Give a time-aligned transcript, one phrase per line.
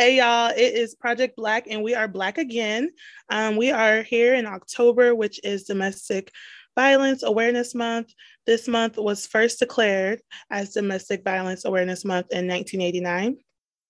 [0.00, 2.88] Hey, y'all, it is Project Black, and we are Black again.
[3.28, 6.32] Um, we are here in October, which is Domestic
[6.74, 8.14] Violence Awareness Month.
[8.46, 13.36] This month was first declared as Domestic Violence Awareness Month in 1989.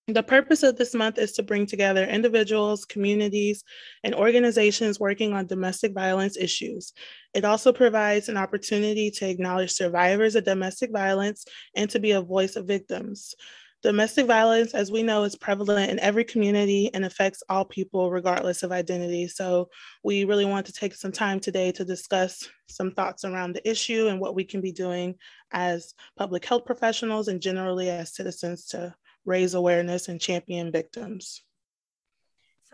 [0.09, 3.62] The purpose of this month is to bring together individuals, communities,
[4.02, 6.92] and organizations working on domestic violence issues.
[7.34, 11.45] It also provides an opportunity to acknowledge survivors of domestic violence
[11.77, 13.36] and to be a voice of victims.
[13.83, 18.62] Domestic violence, as we know, is prevalent in every community and affects all people, regardless
[18.62, 19.27] of identity.
[19.27, 19.70] So,
[20.05, 24.09] we really want to take some time today to discuss some thoughts around the issue
[24.09, 25.15] and what we can be doing
[25.53, 28.95] as public health professionals and generally as citizens to
[29.25, 31.42] raise awareness and champion victims.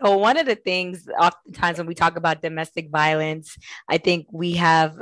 [0.01, 4.53] So, one of the things, oftentimes, when we talk about domestic violence, I think we
[4.53, 5.01] have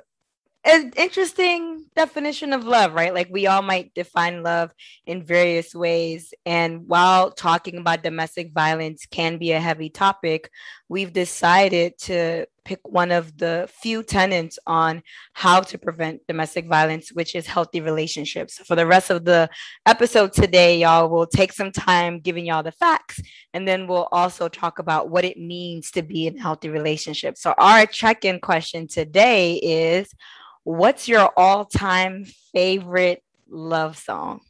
[0.65, 3.13] an interesting definition of love, right?
[3.13, 4.71] Like we all might define love
[5.05, 6.33] in various ways.
[6.45, 10.49] And while talking about domestic violence can be a heavy topic,
[10.89, 17.09] we've decided to pick one of the few tenets on how to prevent domestic violence,
[17.13, 18.57] which is healthy relationships.
[18.57, 19.47] For the rest of the
[19.85, 23.21] episode today, y'all will take some time giving y'all the facts,
[23.53, 27.39] and then we'll also talk about what it means to be in healthy relationships.
[27.41, 30.11] So, our check in question today is
[30.65, 34.41] what's your all-time favorite love song?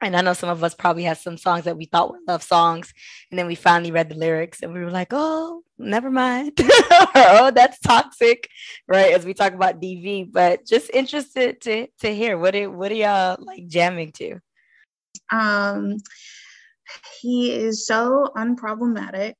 [0.00, 2.42] And I know some of us probably have some songs that we thought were love
[2.42, 2.92] songs,
[3.30, 7.52] and then we finally read the lyrics and we were like, "Oh, never mind." oh,
[7.54, 8.48] that's toxic,
[8.88, 9.12] right?
[9.12, 12.96] As we talk about DV, but just interested to to hear what it what are
[12.96, 14.40] y'all like jamming to?
[15.30, 15.98] Um,
[17.20, 19.34] he is so unproblematic,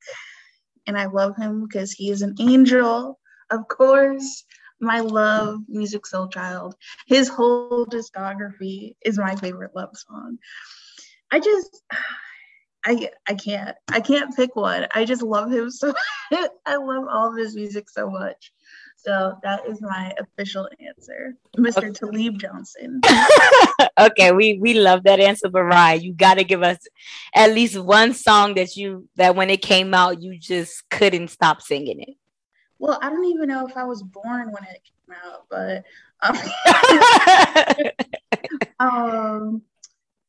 [0.87, 3.19] and I love him because he is an angel,
[3.51, 4.45] of course
[4.83, 6.73] my love Musiq Soulchild.
[7.07, 10.37] His whole discography is my favorite love song.
[11.31, 11.81] I just
[12.85, 14.87] i i can't i can't pick one.
[14.93, 15.93] I just love him so
[16.65, 18.51] i love all of his music so much.
[18.97, 21.35] So that is my official answer.
[21.57, 21.89] Mr okay.
[21.89, 23.01] Taalib Johnson.
[23.99, 26.77] Okay we we love that answer but Ryan, you got to give us
[27.33, 31.61] at least one song that you that when it came out you just couldn't stop
[31.61, 32.15] singing it
[32.83, 35.85] well, I don't even know if I was born when it came out, but
[36.21, 36.35] um,
[38.79, 39.61] um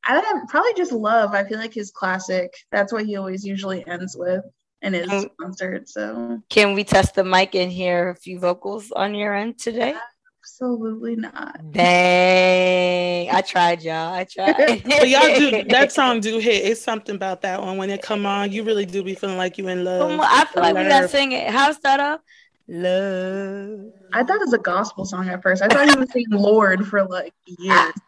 [0.05, 1.35] I probably just love.
[1.35, 2.55] I feel like his classic.
[2.71, 4.45] That's what he always usually ends with
[4.83, 5.89] in his um, concert.
[5.89, 9.97] So can we test the mic and hear a few vocals on your end today?
[10.45, 11.59] Absolutely not.
[11.73, 14.13] Dang, I tried, y'all.
[14.13, 14.55] I tried.
[14.85, 16.67] but y'all do that song do hit.
[16.67, 17.79] It's something about that one.
[17.79, 20.21] When it come on, you really do be feeling like you in love.
[20.23, 21.49] I feel like we gotta sing it.
[21.49, 22.23] How's that up?
[22.67, 23.93] Love.
[24.13, 25.63] I thought it was a gospel song at first.
[25.63, 27.93] I thought he was saying Lord for like years.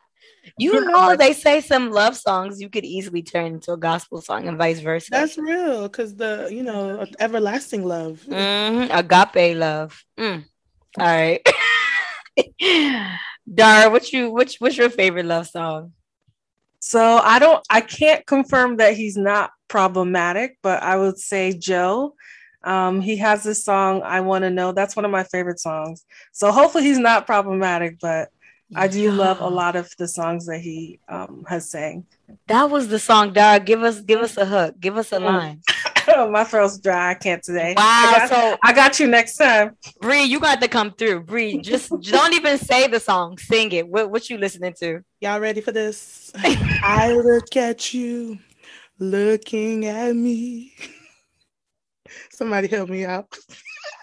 [0.58, 4.46] You know, they say some love songs you could easily turn into a gospel song
[4.46, 5.08] and vice versa.
[5.10, 8.22] That's real because the, you know, everlasting love.
[8.26, 8.90] Mm-hmm.
[8.96, 10.02] Agape love.
[10.16, 10.44] Mm.
[10.98, 11.46] All right.
[13.54, 15.92] Dar, what you which what's your favorite love song?
[16.80, 22.14] So I don't I can't confirm that he's not problematic, but I would say Joe
[22.66, 24.72] um, he has this song, I Want to Know.
[24.72, 26.04] That's one of my favorite songs.
[26.32, 28.30] So hopefully he's not problematic, but
[28.74, 29.12] I do yeah.
[29.12, 32.04] love a lot of the songs that he um, has sang.
[32.48, 33.60] That was the song, Dara.
[33.60, 34.74] Give us give us a hook.
[34.80, 35.62] Give us a line.
[36.28, 37.10] my throat's dry.
[37.10, 37.74] I can't today.
[37.76, 37.82] Wow.
[37.84, 39.76] I got, so I got you next time.
[40.00, 41.20] Bree, you got to come through.
[41.20, 43.38] Bree, just don't even say the song.
[43.38, 43.86] Sing it.
[43.86, 45.02] What what you listening to?
[45.20, 46.32] Y'all ready for this?
[46.36, 48.38] I look at you,
[48.98, 50.74] looking at me.
[52.30, 53.36] Somebody help me out.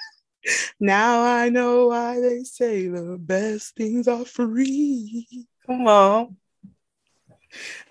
[0.80, 5.48] now I know why they say the best things are free.
[5.66, 6.38] Come on.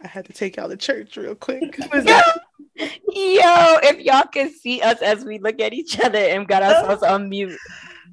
[0.03, 1.79] I had to take y'all to church real quick.
[1.95, 7.03] Yo, if y'all can see us as we look at each other and got ourselves
[7.03, 7.59] on mute,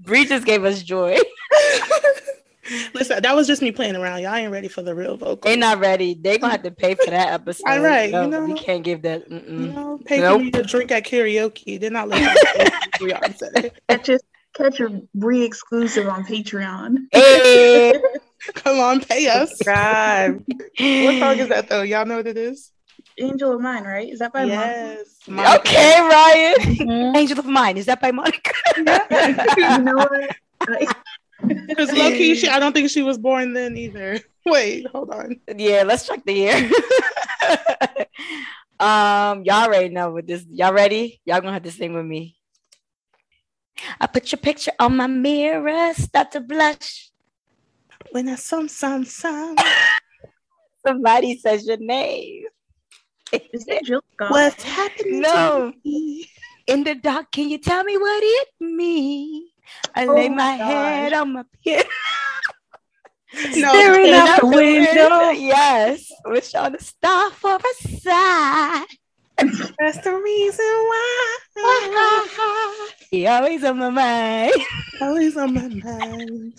[0.02, 1.18] Bree just gave us joy.
[2.94, 4.22] Listen, that was just me playing around.
[4.22, 5.50] Y'all ain't ready for the real vocal.
[5.50, 6.14] They not ready.
[6.14, 7.64] They gonna have to pay for that episode.
[7.68, 9.30] All right, no, you know, we can't give that.
[9.30, 9.50] Mm-mm.
[9.50, 10.40] You know, pay nope.
[10.40, 11.80] for me to drink at karaoke.
[11.80, 12.28] They're not letting
[13.88, 14.20] catch a
[14.56, 16.98] catch a Bree exclusive on Patreon.
[17.12, 18.00] Hey.
[18.54, 19.50] Come on, pay us.
[19.50, 20.44] Subscribe.
[20.48, 21.82] what song is that though?
[21.82, 22.72] Y'all know what it is?
[23.18, 24.10] Angel of Mine, right?
[24.10, 24.64] Is that by Monica?
[24.64, 25.18] yes.
[25.28, 25.60] Monica?
[25.60, 26.56] Okay, Ryan.
[26.56, 27.16] Mm-hmm.
[27.18, 27.78] Angel of Mine.
[27.78, 28.52] Is that by Monica?
[28.78, 30.36] you know what?
[31.46, 34.20] Because low key, she, I don't think she was born then either.
[34.46, 35.40] Wait, hold on.
[35.56, 36.56] Yeah, let's check the year.
[38.80, 40.46] um, y'all already know with this.
[40.50, 41.22] Y'all ready?
[41.26, 42.36] Y'all gonna have to sing with me.
[44.00, 47.12] I put your picture on my mirror, start to blush.
[48.12, 49.56] When I some some some.
[50.86, 52.46] Somebody says your name.
[53.32, 54.32] Is that Jill Scott?
[54.32, 55.22] What's happening?
[55.22, 55.72] No.
[55.72, 56.30] to me?
[56.68, 59.49] In the dark, can you tell me what it means?
[59.96, 61.84] I Oh lay my my head on my pillow.
[63.34, 65.30] No, Staring out the the window.
[65.30, 66.12] Yes.
[66.26, 68.86] Wish on a star for a side.
[69.38, 71.38] That's the reason why.
[73.12, 74.54] He always on my mind.
[75.02, 76.54] always on my mind.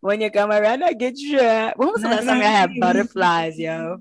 [0.00, 1.72] When you come around, I get dry.
[1.76, 3.98] When was the last time I had butterflies, yo?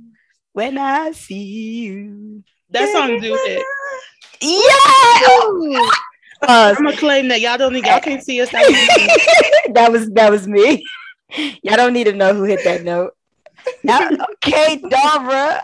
[0.54, 2.44] When I see you.
[2.72, 3.64] That song do it.
[4.42, 5.92] Yeah.
[6.48, 8.50] I'm gonna claim that y'all don't need y'all can't see us.
[8.52, 10.08] That was me.
[10.16, 10.84] that was me.
[11.64, 13.16] Y'all don't need to know who hit that note.
[13.84, 14.10] Now,
[14.44, 15.64] okay, Dara.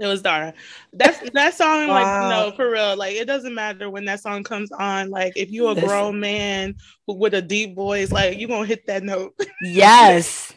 [0.00, 0.54] It was Dara.
[0.94, 2.28] That's that song, like Wow.
[2.30, 2.96] no, for real.
[2.96, 5.10] Like it doesn't matter when that song comes on.
[5.10, 5.88] Like if you a Listen.
[5.88, 6.74] grown man
[7.06, 9.34] with a deep voice, like you gonna hit that note.
[9.62, 10.52] Yes.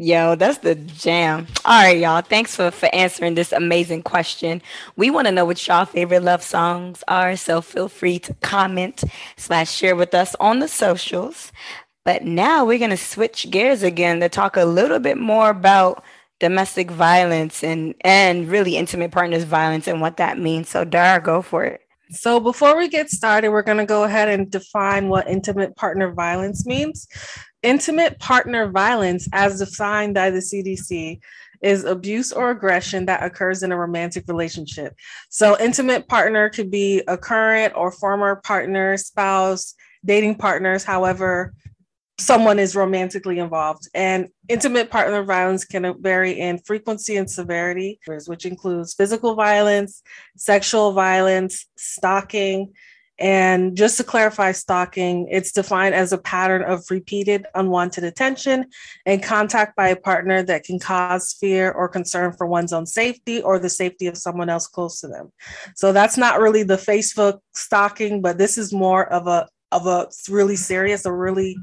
[0.00, 1.44] Yo, that's the jam.
[1.64, 2.22] All right, y'all.
[2.22, 4.62] Thanks for, for answering this amazing question.
[4.94, 9.02] We want to know what y'all favorite love songs are, so feel free to comment
[9.36, 11.50] slash share with us on the socials.
[12.04, 16.04] But now we're gonna switch gears again to talk a little bit more about
[16.38, 20.68] domestic violence and and really intimate partners violence and what that means.
[20.68, 21.80] So Dara, go for it.
[22.10, 26.10] So before we get started, we're going to go ahead and define what intimate partner
[26.10, 27.06] violence means.
[27.62, 31.20] Intimate partner violence, as defined by the CDC,
[31.62, 34.94] is abuse or aggression that occurs in a romantic relationship.
[35.28, 39.74] So, intimate partner could be a current or former partner, spouse,
[40.04, 41.54] dating partners, however,
[42.18, 43.88] someone is romantically involved.
[43.94, 50.02] And intimate partner violence can vary in frequency and severity, which includes physical violence,
[50.36, 52.72] sexual violence, stalking.
[53.18, 58.66] And just to clarify, stalking, it's defined as a pattern of repeated unwanted attention
[59.06, 63.42] and contact by a partner that can cause fear or concern for one's own safety
[63.42, 65.32] or the safety of someone else close to them.
[65.74, 70.08] So that's not really the Facebook stalking, but this is more of a of a
[70.30, 71.56] really serious, a really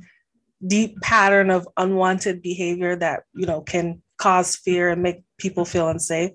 [0.68, 5.90] deep pattern of unwanted behavior that you know can cause fear and make people feel
[5.90, 6.32] unsafe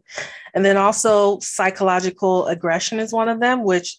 [0.54, 3.98] and then also psychological aggression is one of them which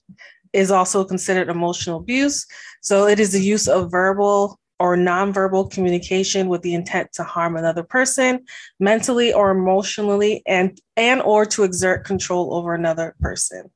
[0.54, 2.46] is also considered emotional abuse.
[2.82, 7.56] So it is the use of verbal or nonverbal communication with the intent to harm
[7.56, 8.44] another person
[8.80, 13.70] mentally or emotionally and and or to exert control over another person.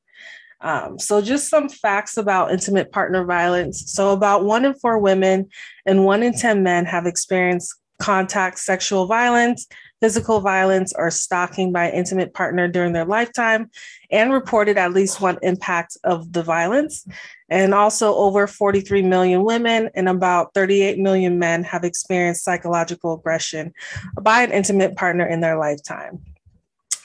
[0.61, 3.91] Um, so, just some facts about intimate partner violence.
[3.91, 5.49] So, about one in four women
[5.85, 9.67] and one in 10 men have experienced contact sexual violence,
[10.01, 13.69] physical violence, or stalking by an intimate partner during their lifetime
[14.11, 17.07] and reported at least one impact of the violence.
[17.49, 23.73] And also, over 43 million women and about 38 million men have experienced psychological aggression
[24.21, 26.19] by an intimate partner in their lifetime.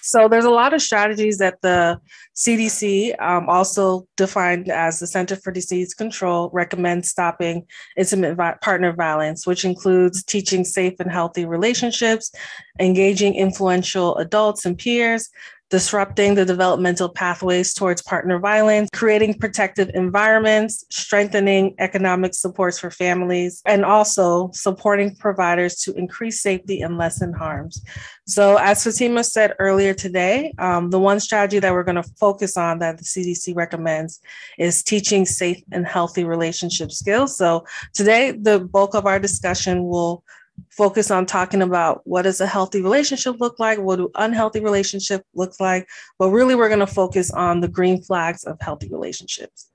[0.03, 2.01] So there's a lot of strategies that the
[2.35, 7.67] CDC, um, also defined as the Center for Disease Control, recommends stopping
[7.97, 12.33] intimate vi- partner violence, which includes teaching safe and healthy relationships,
[12.79, 15.29] engaging influential adults and peers,
[15.71, 23.63] disrupting the developmental pathways towards partner violence, creating protective environments, strengthening economic supports for families,
[23.65, 27.83] and also supporting providers to increase safety and lessen harms.
[28.27, 32.57] So, as Fatima said earlier today, um, the one strategy that we're going to focus
[32.57, 34.21] on that the CDC recommends
[34.59, 37.37] is teaching safe and healthy relationship skills.
[37.37, 40.25] So, today, the bulk of our discussion will
[40.71, 45.25] focus on talking about what does a healthy relationship look like what do unhealthy relationship
[45.35, 45.89] look like
[46.19, 49.71] but really we're going to focus on the green flags of healthy relationships.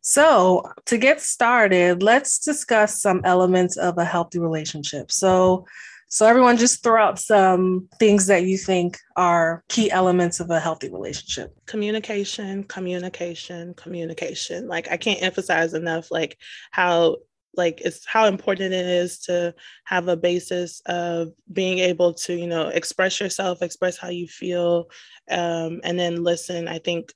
[0.00, 5.10] So to get started let's discuss some elements of a healthy relationship.
[5.10, 5.66] So
[6.14, 10.60] so everyone just throw out some things that you think are key elements of a
[10.60, 11.52] healthy relationship.
[11.66, 14.68] Communication, communication, communication.
[14.68, 16.38] Like I can't emphasize enough like
[16.70, 17.16] how
[17.56, 22.46] like it's how important it is to have a basis of being able to you
[22.46, 24.88] know express yourself express how you feel
[25.30, 26.68] um, and then listen.
[26.68, 27.12] I think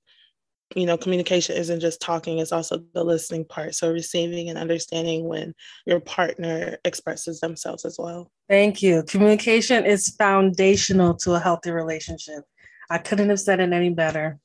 [0.77, 3.75] you know communication isn't just talking it's also the listening part.
[3.75, 5.55] So receiving and understanding when
[5.87, 8.31] your partner expresses themselves as well.
[8.49, 9.03] Thank you.
[9.05, 12.45] Communication is foundational to a healthy relationship.
[12.91, 14.39] I couldn't have said it any better.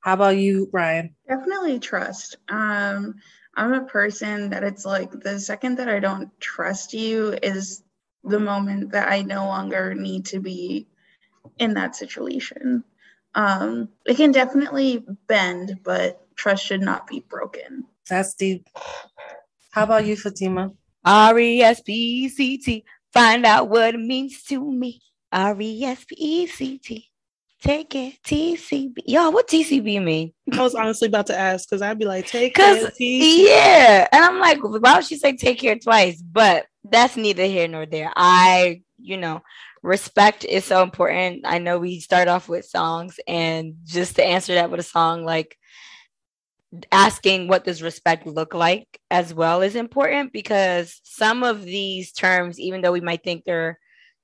[0.00, 1.16] How about you ryan?
[1.28, 2.36] Definitely trust.
[2.48, 3.14] Um,
[3.56, 7.82] I'm a person that it's like the second that I don't trust you is
[8.22, 10.86] the moment that I no longer need to be
[11.58, 12.84] in that situation.
[13.34, 17.84] Um, it can definitely bend, but trust should not be broken.
[18.08, 18.68] that's deep
[19.72, 20.70] how about you fatima
[21.06, 22.84] R E S P E C T.
[23.12, 25.00] Find out what it means to me.
[25.32, 27.08] R E S P E C T.
[27.62, 28.98] Take it, TCB.
[29.06, 30.32] Yo, what TCB mean?
[30.52, 34.38] I was honestly about to ask because I'd be like, take it, yeah, and I'm
[34.38, 36.20] like, why would she say take care twice?
[36.20, 38.12] But that's neither here nor there.
[38.14, 39.42] I, you know,
[39.82, 41.42] respect is so important.
[41.46, 45.24] I know we start off with songs, and just to answer that with a song,
[45.24, 45.56] like
[46.92, 52.60] asking what does respect look like as well is important because some of these terms,
[52.60, 53.78] even though we might think they're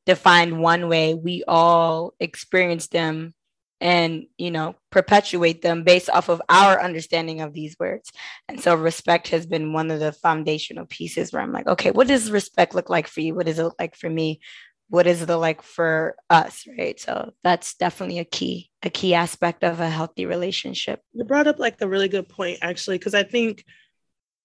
[0.06, 3.34] defined one way, we all experience them
[3.80, 8.10] and you know perpetuate them based off of our understanding of these words.
[8.48, 12.06] And so respect has been one of the foundational pieces where i'm like okay what
[12.06, 13.34] does respect look like for you?
[13.34, 14.40] What does it look like for me?
[14.88, 16.98] What is it like for us right?
[17.00, 21.00] So that's definitely a key a key aspect of a healthy relationship.
[21.12, 23.64] You brought up like a really good point, actually, because I think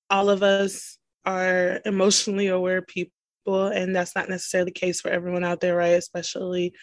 [0.09, 3.13] all of us are emotionally aware people,
[3.55, 5.93] and that's not necessarily the case for everyone out there, right?
[5.93, 6.73] Especially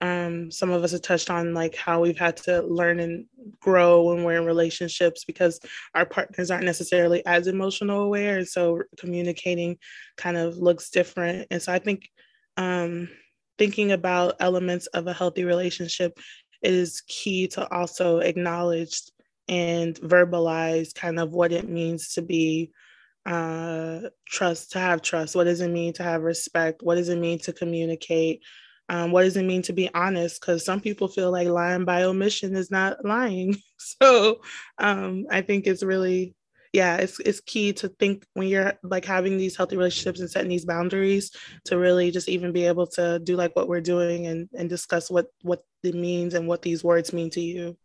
[0.00, 3.26] um, some of us have touched on like how we've had to learn and
[3.60, 5.58] grow when we're in relationships because
[5.94, 9.76] our partners aren't necessarily as emotional aware, and so communicating
[10.16, 11.48] kind of looks different.
[11.50, 12.08] And so I think
[12.56, 13.08] um,
[13.58, 16.18] thinking about elements of a healthy relationship
[16.62, 19.02] is key to also acknowledge
[19.48, 22.70] and verbalize kind of what it means to be
[23.28, 25.36] uh, trust, to have trust.
[25.36, 26.82] What does it mean to have respect?
[26.82, 28.42] What does it mean to communicate?
[28.88, 30.40] Um, what does it mean to be honest?
[30.40, 33.56] Because some people feel like lying by omission is not lying.
[33.80, 34.40] So
[34.78, 36.34] um, I think it's really,
[36.72, 40.50] yeah, it's it's key to think when you're like having these healthy relationships and setting
[40.50, 41.30] these boundaries
[41.66, 45.10] to really just even be able to do like what we're doing and and discuss
[45.10, 47.76] what what it means and what these words mean to you.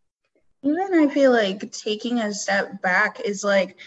[0.64, 3.78] Even I feel like taking a step back is like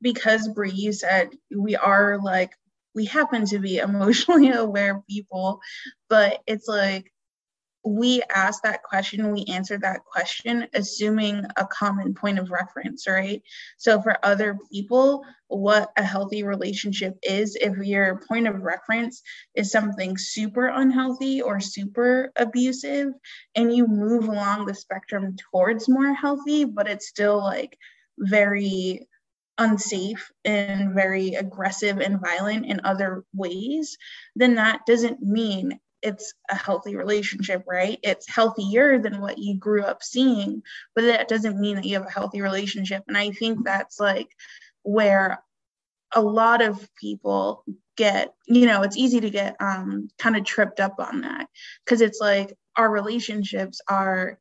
[0.00, 2.52] because Brie, you said we are like
[2.94, 5.60] we happen to be emotionally aware people,
[6.08, 7.12] but it's like
[7.86, 13.40] we ask that question, we answer that question, assuming a common point of reference, right?
[13.78, 19.22] So for other people, what a healthy relationship is, if your point of reference
[19.54, 23.12] is something super unhealthy or super abusive,
[23.54, 27.78] and you move along the spectrum towards more healthy, but it's still like
[28.18, 29.06] very
[29.58, 33.96] unsafe and very aggressive and violent in other ways,
[34.34, 37.98] then that doesn't mean it's a healthy relationship, right?
[38.02, 40.62] It's healthier than what you grew up seeing,
[40.94, 43.02] but that doesn't mean that you have a healthy relationship.
[43.08, 44.28] And I think that's like
[44.82, 45.42] where
[46.14, 47.64] a lot of people
[47.96, 51.48] get, you know, it's easy to get um, kind of tripped up on that
[51.84, 54.38] because it's like our relationships are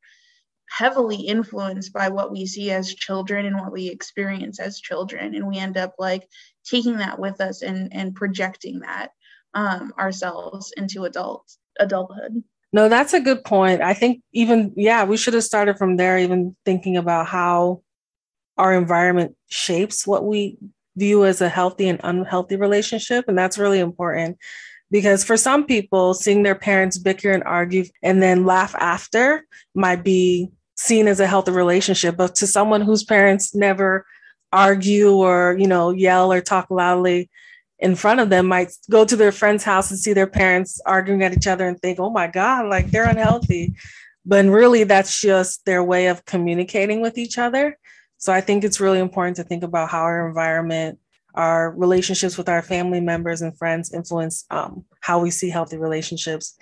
[0.70, 5.48] heavily influenced by what we see as children and what we experience as children and
[5.48, 6.28] we end up like
[6.66, 9.10] taking that with us and and projecting that
[9.54, 12.44] um, ourselves into adult adulthood
[12.74, 13.82] No, that's a good point.
[13.82, 17.84] I think even, yeah, we should have started from there, even thinking about how
[18.58, 20.58] our environment shapes what we
[20.98, 23.26] view as a healthy and unhealthy relationship.
[23.30, 24.38] And that's really important
[24.92, 30.04] because for some people, seeing their parents bicker and argue and then laugh after might
[30.04, 32.18] be seen as a healthy relationship.
[32.18, 34.06] But to someone whose parents never
[34.52, 37.30] argue or, you know, yell or talk loudly,
[37.80, 41.24] in front of them might go to their friend's house and see their parents arguing
[41.24, 43.76] at each other and think, oh my God, like they're unhealthy.
[44.26, 47.78] But really, that's just their way of communicating with each other.
[48.18, 51.00] So I think it's really important to think about how our environment,
[51.36, 56.58] our relationships with our family members and friends influence um, how we see healthy relationships.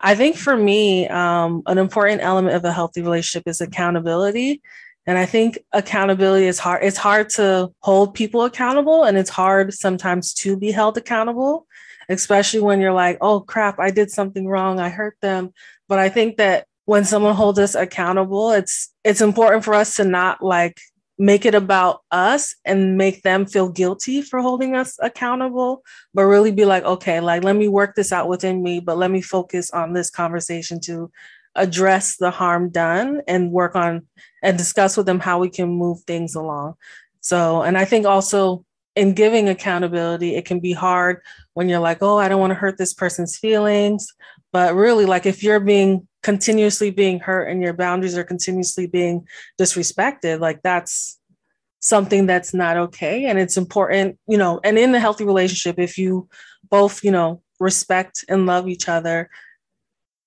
[0.00, 4.60] I think for me, um, an important element of a healthy relationship is accountability.
[5.06, 6.84] And I think accountability is hard.
[6.84, 11.66] It's hard to hold people accountable, and it's hard sometimes to be held accountable,
[12.08, 15.52] especially when you're like, oh crap, I did something wrong, I hurt them.
[15.88, 20.04] But I think that when someone holds us accountable, it's it's important for us to
[20.04, 20.80] not like
[21.18, 25.82] make it about us and make them feel guilty for holding us accountable,
[26.14, 29.10] but really be like, okay, like let me work this out within me, but let
[29.10, 31.10] me focus on this conversation to
[31.54, 34.06] address the harm done and work on
[34.42, 36.74] and discuss with them how we can move things along.
[37.20, 38.64] So, and I think also
[38.96, 41.20] in giving accountability, it can be hard
[41.54, 44.12] when you're like, oh, I don't want to hurt this person's feelings.
[44.52, 49.26] But really, like if you're being continuously being hurt and your boundaries are continuously being
[49.60, 51.18] disrespected, like that's
[51.80, 53.26] something that's not okay.
[53.26, 56.28] And it's important, you know, and in the healthy relationship, if you
[56.70, 59.28] both, you know, respect and love each other,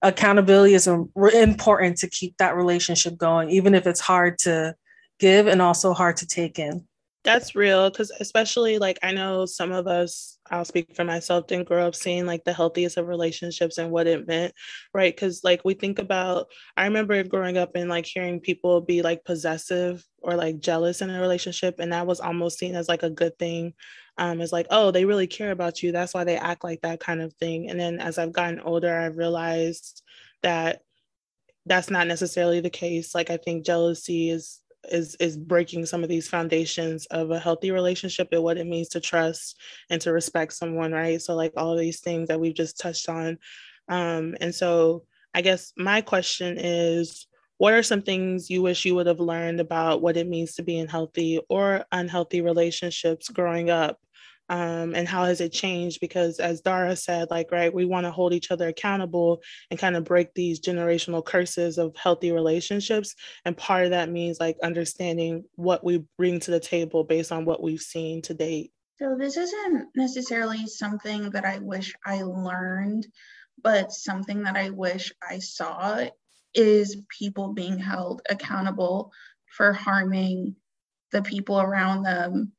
[0.02, 4.76] accountability is important to keep that relationship going, even if it's hard to
[5.20, 6.86] give and also hard to take in.
[7.26, 11.68] That's real because, especially, like, I know some of us, I'll speak for myself, didn't
[11.68, 14.54] grow up seeing like the healthiest of relationships and what it meant,
[14.94, 15.14] right?
[15.16, 19.26] Because, like, we think about, I remember growing up and like hearing people be like
[19.26, 23.10] possessive or like jealous in a relationship, and that was almost seen as like a
[23.10, 23.74] good thing.
[24.20, 25.92] Um, it's like, oh, they really care about you.
[25.92, 27.72] That's why they act like that kind of thing.
[27.72, 30.04] And then as I've gotten older, I've realized
[30.44, 30.84] that
[31.66, 33.16] that's not necessarily the case.
[33.16, 37.72] Like, I think jealousy is is is breaking some of these foundations of a healthy
[37.72, 41.22] relationship and what it means to trust and to respect someone right?
[41.22, 43.38] So like all these things that we've just touched on.
[43.88, 45.04] Um, and so
[45.36, 47.28] i guess my question is
[47.58, 50.64] what are some things you wish you would have learned about what it means to
[50.64, 54.00] be in healthy or unhealthy relationships growing up
[54.50, 56.00] um, and how has it changed?
[56.00, 59.96] Because as dara said like right we want to hold each other accountable and kind
[59.96, 63.16] of break these generational curses of healthy relationships.
[63.44, 67.46] And part of that means like understanding what we bring to the table based on
[67.46, 68.72] what we've seen to date.
[69.00, 73.06] So this isn't necessarily something that i wish i learned
[73.62, 76.06] but something that i wish i saw
[76.54, 79.12] is people being held accountable
[79.58, 80.56] for harming
[81.12, 82.54] the people around them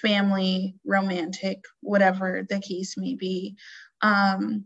[0.00, 3.56] family, romantic, whatever the case may be.
[4.02, 4.64] Um,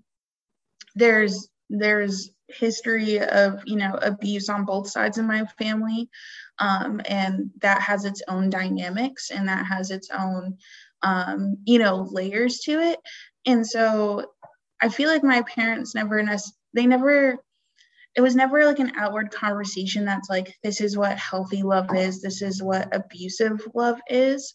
[0.94, 6.08] there's there's history of you know abuse on both sides of my family,
[6.58, 10.56] um, and that has its own dynamics and that has its own
[11.02, 12.98] um, you know layers to it.
[13.46, 14.32] And so
[14.82, 16.22] I feel like my parents never
[16.74, 17.38] they never
[18.16, 22.20] it was never like an outward conversation that's like this is what healthy love is
[22.20, 24.52] this is what abusive love is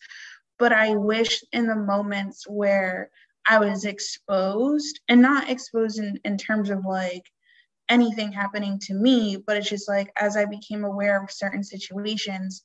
[0.58, 3.10] but I wish in the moments where
[3.48, 7.32] I was exposed and not exposed in, in terms of like
[7.90, 12.64] anything happening to me, but it's just like as I became aware of certain situations,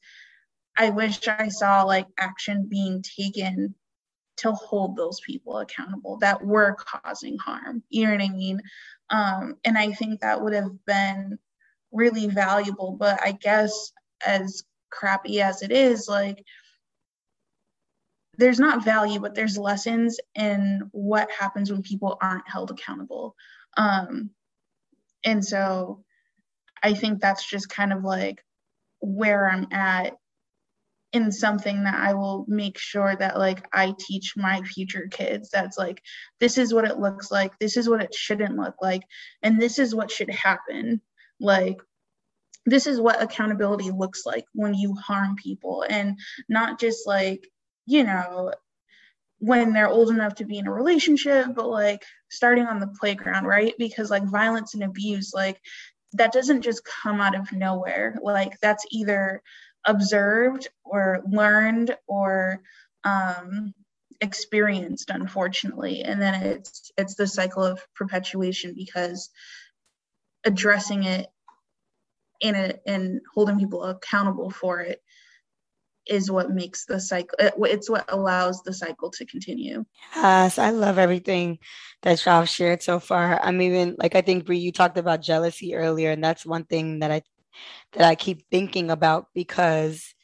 [0.78, 3.74] I wish I saw like action being taken
[4.38, 7.82] to hold those people accountable that were causing harm.
[7.90, 8.60] You know what I mean?
[9.10, 11.38] Um, and I think that would have been
[11.92, 12.92] really valuable.
[12.92, 13.92] But I guess
[14.26, 16.42] as crappy as it is, like
[18.40, 23.36] there's not value, but there's lessons in what happens when people aren't held accountable.
[23.76, 24.30] Um,
[25.24, 26.02] and so
[26.82, 28.42] I think that's just kind of like
[29.00, 30.16] where I'm at
[31.12, 35.76] in something that I will make sure that like I teach my future kids that's
[35.76, 36.00] like
[36.38, 39.02] this is what it looks like this is what it shouldn't look like
[39.42, 41.00] and this is what should happen
[41.40, 41.78] like
[42.64, 46.16] this is what accountability looks like when you harm people and
[46.48, 47.44] not just like
[47.90, 48.52] you know,
[49.40, 53.46] when they're old enough to be in a relationship, but like starting on the playground,
[53.46, 53.74] right?
[53.78, 55.60] Because like violence and abuse, like
[56.12, 58.16] that doesn't just come out of nowhere.
[58.22, 59.42] Like that's either
[59.84, 62.60] observed or learned or
[63.02, 63.74] um,
[64.20, 66.02] experienced, unfortunately.
[66.02, 69.30] And then it's it's the cycle of perpetuation because
[70.44, 71.26] addressing it
[72.40, 75.02] in it and holding people accountable for it
[76.10, 79.84] is what makes the cycle it's what allows the cycle to continue.
[80.14, 81.58] Yes i love everything
[82.02, 83.40] that y'all shared so far.
[83.42, 86.98] I'm even like i think Brie, you talked about jealousy earlier and that's one thing
[86.98, 87.22] that i
[87.92, 90.14] that i keep thinking about because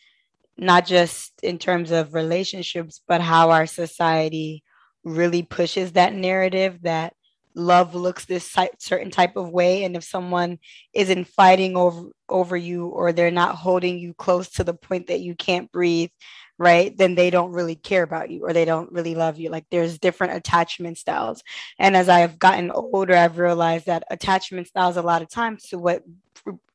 [0.58, 4.64] not just in terms of relationships but how our society
[5.04, 7.14] really pushes that narrative that
[7.56, 10.58] love looks this certain type of way and if someone
[10.92, 15.20] isn't fighting over over you or they're not holding you close to the point that
[15.20, 16.10] you can't breathe
[16.58, 19.50] right then they don't really care about you or they don't really love you.
[19.50, 21.42] Like there's different attachment styles.
[21.78, 25.78] And as i've gotten older i've realized that attachment styles a lot of times to
[25.78, 26.02] what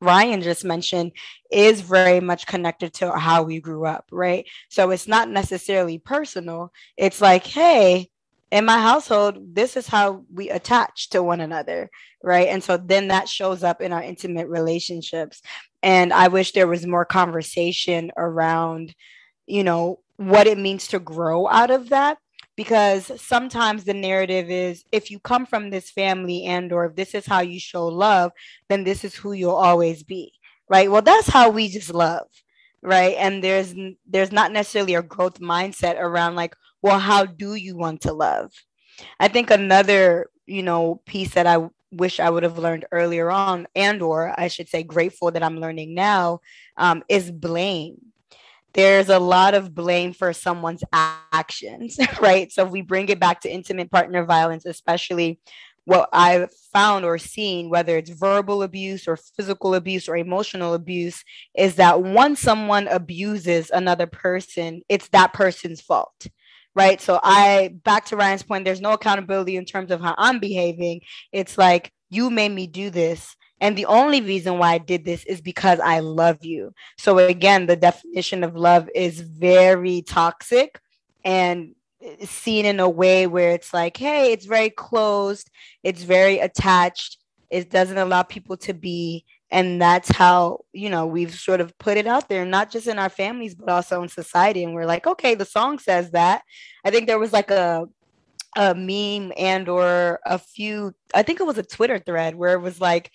[0.02, 1.12] ryan just mentioned
[1.52, 4.48] is very much connected to how we grew up right?
[4.70, 6.74] So it's not necessarily personal.
[6.98, 8.11] It's like hey
[8.52, 11.90] in my household, this is how we attach to one another,
[12.22, 12.50] right?
[12.50, 15.42] And so then that shows up in our intimate relationships.
[15.82, 18.94] And I wish there was more conversation around,
[19.48, 22.18] you know, what it means to grow out of that
[22.56, 27.16] because sometimes the narrative is if you come from this family and or if this
[27.16, 28.32] is how you show love
[28.70, 30.32] then this is who you'll always be
[30.70, 32.28] right well that's how we just love
[32.84, 33.74] right and there's
[34.06, 38.52] there's not necessarily a growth mindset around like well how do you want to love?
[39.20, 41.58] I think another you know piece that i
[41.92, 45.60] wish i would have learned earlier on and or i should say grateful that i'm
[45.60, 46.40] learning now
[46.78, 47.98] um, is blame.
[48.74, 52.52] There's a lot of blame for someone's actions right?
[52.52, 55.40] So if we bring it back to intimate partner violence especially
[55.86, 61.24] what I've found or seen, whether it's verbal abuse or physical abuse or emotional abuse,
[61.58, 66.28] is that once someone abuses another person, it's that person's fault.
[66.74, 67.02] Right.
[67.02, 71.02] So, I, back to Ryan's point, there's no accountability in terms of how I'm behaving.
[71.34, 73.36] It's like, you made me do this.
[73.60, 76.74] And the only reason why I did this is because I love you.
[76.98, 80.80] So, again, the definition of love is very toxic
[81.24, 81.76] and
[82.24, 85.52] seen in a way where it's like, hey, it's very closed,
[85.84, 87.18] it's very attached,
[87.50, 89.26] it doesn't allow people to be.
[89.52, 92.98] And that's how, you know, we've sort of put it out there, not just in
[92.98, 94.64] our families, but also in society.
[94.64, 96.44] And we're like, okay, the song says that.
[96.86, 97.88] I think there was like a
[98.58, 102.62] a meme and or a few, I think it was a Twitter thread where it
[102.62, 103.10] was like,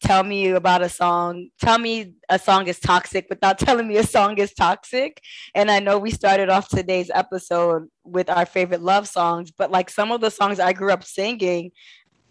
[0.00, 4.06] tell me about a song tell me a song is toxic without telling me a
[4.06, 5.20] song is toxic
[5.54, 9.90] and i know we started off today's episode with our favorite love songs but like
[9.90, 11.70] some of the songs i grew up singing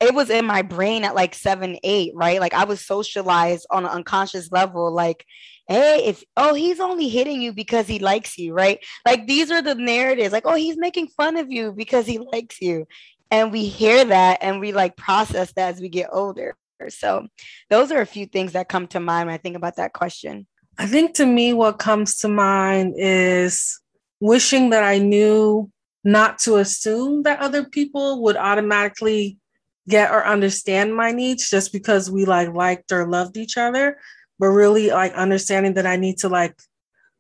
[0.01, 2.39] it was in my brain at like seven eight right?
[2.39, 5.25] Like i was socialized on an unconscious level like
[5.67, 8.83] hey if oh he's only hitting you because he likes you right?
[9.05, 12.61] Like these are the narratives like oh he's making fun of you because he likes
[12.61, 12.87] you.
[13.31, 16.55] And we hear that and we like process that as we get older.
[16.87, 17.27] So
[17.69, 20.47] those are a few things that come to mind when I think about that question.
[20.77, 23.81] I think to me, what comes to mind is
[24.21, 25.69] wishing that I knew
[26.05, 29.37] not to assume that other people would automatically
[29.87, 33.97] get or understand my needs just because we like liked or loved each other,
[34.37, 36.59] but really like understanding that I need to like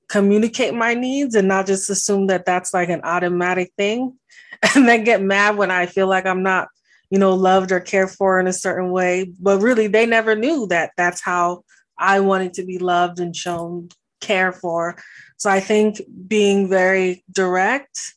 [0.07, 4.17] communicate my needs and not just assume that that's like an automatic thing
[4.75, 6.67] and then get mad when I feel like I'm not
[7.09, 9.31] you know, loved or cared for in a certain way.
[9.39, 11.63] But really, they never knew that that's how
[11.97, 13.89] I wanted to be loved and shown
[14.21, 14.97] care for.
[15.37, 18.13] So I think being very direct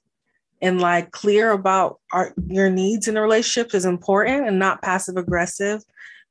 [0.62, 5.16] and like clear about our, your needs in a relationship is important and not passive
[5.16, 5.82] aggressive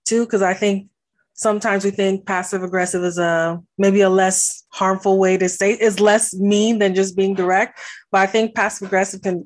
[0.06, 0.26] too.
[0.26, 0.88] Cause I think
[1.42, 6.00] sometimes we think passive aggressive is a maybe a less harmful way to say is
[6.00, 7.80] less mean than just being direct
[8.12, 9.44] but i think passive aggressive can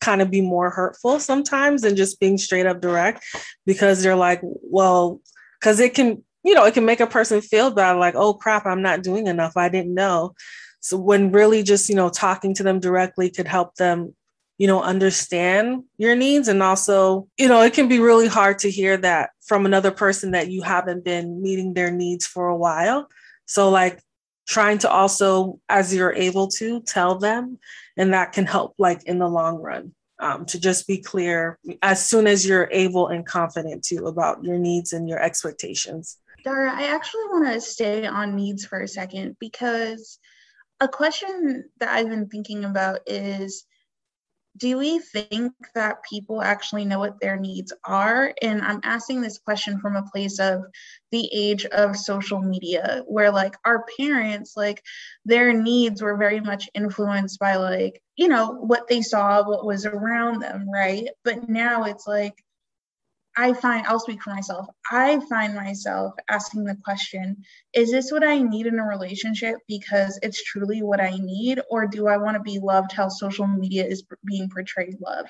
[0.00, 3.24] kind of be more hurtful sometimes than just being straight up direct
[3.66, 5.20] because they're like well
[5.58, 8.64] because it can you know it can make a person feel bad like oh crap
[8.64, 10.32] i'm not doing enough i didn't know
[10.80, 14.14] so when really just you know talking to them directly could help them
[14.62, 16.46] you know understand your needs.
[16.46, 20.30] And also you know it can be really hard to hear that from another person
[20.30, 23.08] that you haven't been meeting their needs for a while.
[23.44, 24.00] So like
[24.46, 27.58] trying to also as you're able to tell them
[27.96, 32.06] and that can help like in the long run um, to just be clear as
[32.06, 36.18] soon as you're able and confident to about your needs and your expectations.
[36.44, 40.20] Dara i actually want to stay on needs for a second because
[40.80, 43.64] a question that i've been thinking about is
[44.56, 48.34] do we think that people actually know what their needs are?
[48.42, 50.62] And I'm asking this question from a place of
[51.10, 54.82] the age of social media, where like our parents, like
[55.24, 59.86] their needs were very much influenced by like, you know, what they saw, what was
[59.86, 61.08] around them, right?
[61.24, 62.34] But now it's like,
[63.36, 64.66] I find, I'll speak for myself.
[64.90, 70.18] I find myself asking the question Is this what I need in a relationship because
[70.22, 71.60] it's truly what I need?
[71.70, 75.26] Or do I want to be loved how social media is being portrayed love?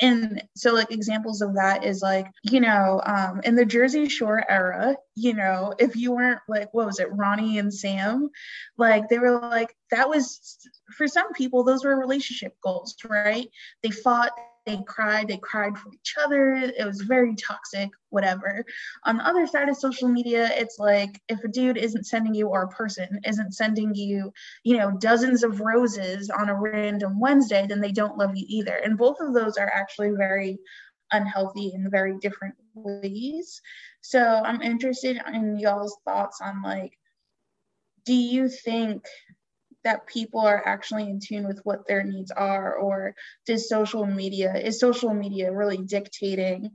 [0.00, 4.44] And so, like, examples of that is like, you know, um, in the Jersey Shore
[4.48, 8.30] era, you know, if you weren't like, what was it, Ronnie and Sam?
[8.78, 10.58] Like, they were like, that was
[10.96, 13.48] for some people, those were relationship goals, right?
[13.82, 14.32] They fought,
[14.64, 16.54] they cried, they cried for each other.
[16.54, 18.64] It was very toxic, whatever.
[19.04, 22.48] On the other side of social media, it's like if a dude isn't sending you,
[22.48, 27.66] or a person isn't sending you, you know, dozens of roses on a random Wednesday,
[27.66, 28.76] then they don't love you either.
[28.76, 30.58] And both of those are actually very
[31.10, 33.60] unhealthy in very different ways.
[34.00, 36.96] So I'm interested in y'all's thoughts on like,
[38.04, 39.04] do you think
[39.84, 43.14] that people are actually in tune with what their needs are or
[43.46, 46.70] does social media is social media really dictating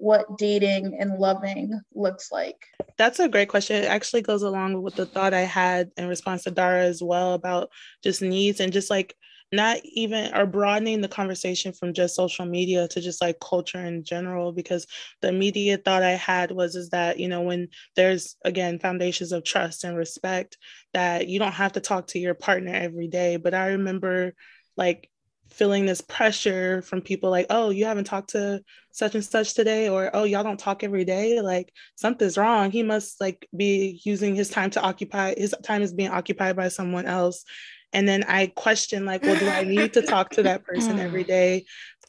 [0.00, 2.56] what dating and loving looks like?
[2.96, 3.82] That's a great question.
[3.82, 7.34] It actually goes along with the thought i had in response to dara as well
[7.34, 7.70] about
[8.02, 9.16] just needs and just like
[9.52, 14.04] not even or broadening the conversation from just social media to just like culture in
[14.04, 14.86] general because
[15.22, 19.44] the immediate thought i had was is that you know when there's again foundations of
[19.44, 20.58] trust and respect
[20.92, 23.36] that you don't have to talk to your partner every day.
[23.36, 24.34] But i remember
[24.76, 25.10] like
[25.50, 28.60] feeling this pressure from people like oh you haven't talked to
[28.92, 31.40] such and such today or oh y'all don't talk every day.
[31.40, 32.70] Like something's wrong.
[32.70, 36.68] He must like be using his time to occupy his time is being occupied by
[36.68, 37.44] someone else
[37.92, 41.24] and then i question like well do i need to talk to that person every
[41.24, 41.28] mm.
[41.28, 41.64] day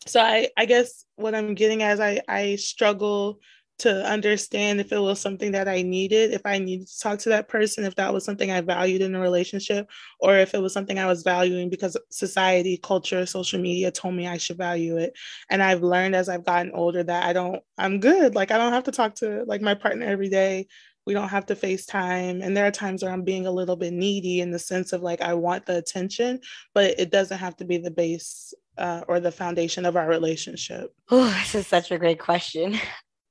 [0.07, 3.39] so I, I guess what I'm getting as I, I struggle
[3.79, 7.29] to understand if it was something that I needed, if I needed to talk to
[7.29, 9.89] that person, if that was something I valued in a relationship,
[10.19, 14.27] or if it was something I was valuing because society, culture, social media told me
[14.27, 15.13] I should value it.
[15.49, 18.35] And I've learned as I've gotten older that I don't, I'm good.
[18.35, 20.67] Like I don't have to talk to like my partner every day.
[21.05, 22.43] We don't have to FaceTime.
[22.43, 25.01] And there are times where I'm being a little bit needy in the sense of
[25.01, 26.39] like I want the attention,
[26.73, 30.93] but it doesn't have to be the base uh, or the foundation of our relationship?
[31.11, 32.79] Oh, this is such a great question.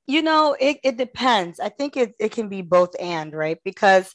[0.07, 1.59] You know, it, it depends.
[1.59, 3.59] I think it, it can be both and, right?
[3.65, 4.15] Because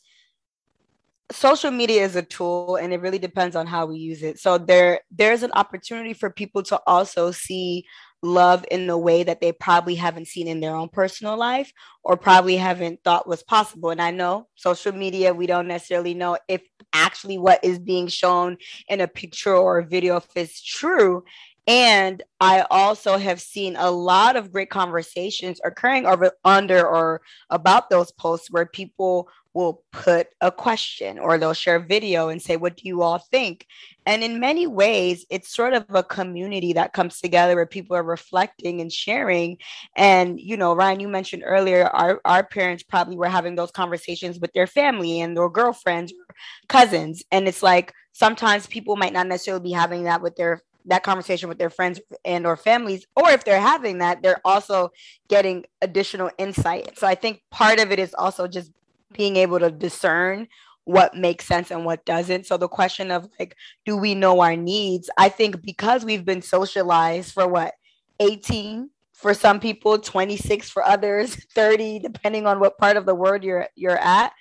[1.32, 4.40] social media is a tool and it really depends on how we use it.
[4.40, 7.86] So there there's an opportunity for people to also see
[8.24, 11.72] love in a way that they probably haven't seen in their own personal life
[12.04, 13.90] or probably haven't thought was possible.
[13.90, 16.62] And I know social media, we don't necessarily know if
[16.94, 18.58] actually what is being shown
[18.88, 21.24] in a picture or a video if it's true.
[21.66, 27.90] And I also have seen a lot of great conversations occurring over under or about
[27.90, 32.58] those posts where people will put a question or they'll share a video and say,
[32.58, 33.68] What do you all think?
[34.06, 38.04] And in many ways, it's sort of a community that comes together where people are
[38.04, 39.58] reflecting and sharing.
[39.96, 44.40] And, you know, Ryan, you mentioned earlier, our, our parents probably were having those conversations
[44.40, 46.36] with their family and their girlfriends or
[46.68, 47.24] cousins.
[47.32, 51.48] And it's like sometimes people might not necessarily be having that with their that conversation
[51.48, 54.92] with their friends and or families or if they're having that they're also
[55.30, 58.70] getting additional insight so i think part of it is also just
[59.14, 60.48] being able to discern
[60.86, 62.46] what makes sense and what doesn't.
[62.46, 65.10] So the question of like, do we know our needs?
[65.18, 67.74] I think because we've been socialized for what,
[68.20, 73.44] 18 for some people, 26 for others, 30, depending on what part of the world
[73.44, 74.34] you're you're at.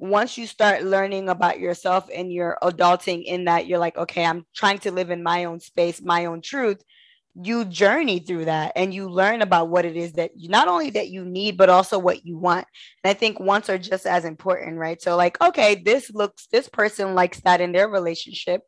[0.00, 4.46] Once you start learning about yourself and you're adulting in that, you're like, okay, I'm
[4.54, 6.80] trying to live in my own space, my own truth
[7.40, 10.90] you journey through that and you learn about what it is that you not only
[10.90, 12.66] that you need but also what you want.
[13.04, 15.00] And i think wants are just as important right?
[15.00, 18.62] So like okay this looks this person likes that in their relationship.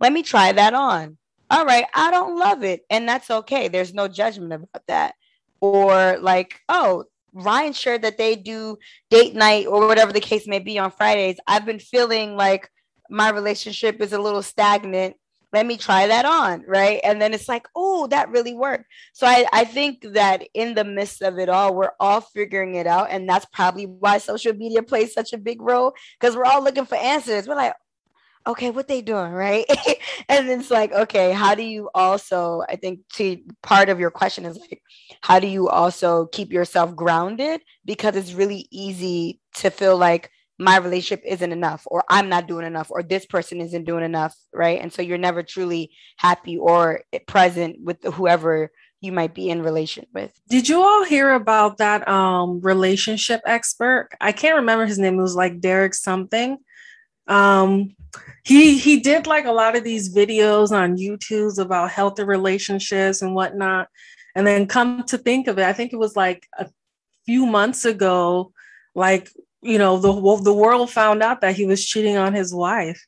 [0.00, 1.16] Let me try that on.
[1.50, 3.68] All right i don't love it and that's okay.
[3.68, 5.14] There's no judgment about that.
[5.60, 8.76] Or like oh ryan shared that they do
[9.08, 11.38] date night or whatever the case may be on fridays.
[11.46, 12.68] I've been feeling like
[13.08, 15.16] my relationship is a little stagnant
[15.52, 17.00] let me try that on right?
[17.04, 18.84] And then it's like oh that really worked.
[19.12, 22.86] So I, I think that in the midst of it all we're all figuring it
[22.86, 26.62] out and that's probably why social media plays such a big role because we're all
[26.62, 27.48] looking for answers.
[27.48, 27.74] We're like
[28.46, 29.32] okay what they doing?
[29.40, 29.66] Right?
[30.28, 34.44] And it's like okay how do you also i think to part of your question
[34.44, 34.80] is like
[35.20, 37.62] how do you also keep yourself grounded?
[37.84, 42.66] Because it's really easy to feel like my relationship isn't enough or i'm not doing
[42.66, 44.80] enough or this person isn't doing enough right?
[44.80, 48.70] And so you're never truly happy or present with whoever
[49.00, 50.38] you might be in relation with.
[50.48, 54.10] Did you all hear about that um relationship expert?
[54.20, 55.18] I can't remember his name.
[55.18, 56.58] It was like derek something.
[57.26, 57.94] Um
[58.42, 63.34] he he did like a lot of these videos on youtube about healthy relationships and
[63.34, 63.88] whatnot.
[64.34, 66.68] And then come to think of it i think it was like a
[67.26, 68.52] few months ago
[68.94, 69.30] like
[69.62, 73.04] you know the the world found out that he was cheating on his wife.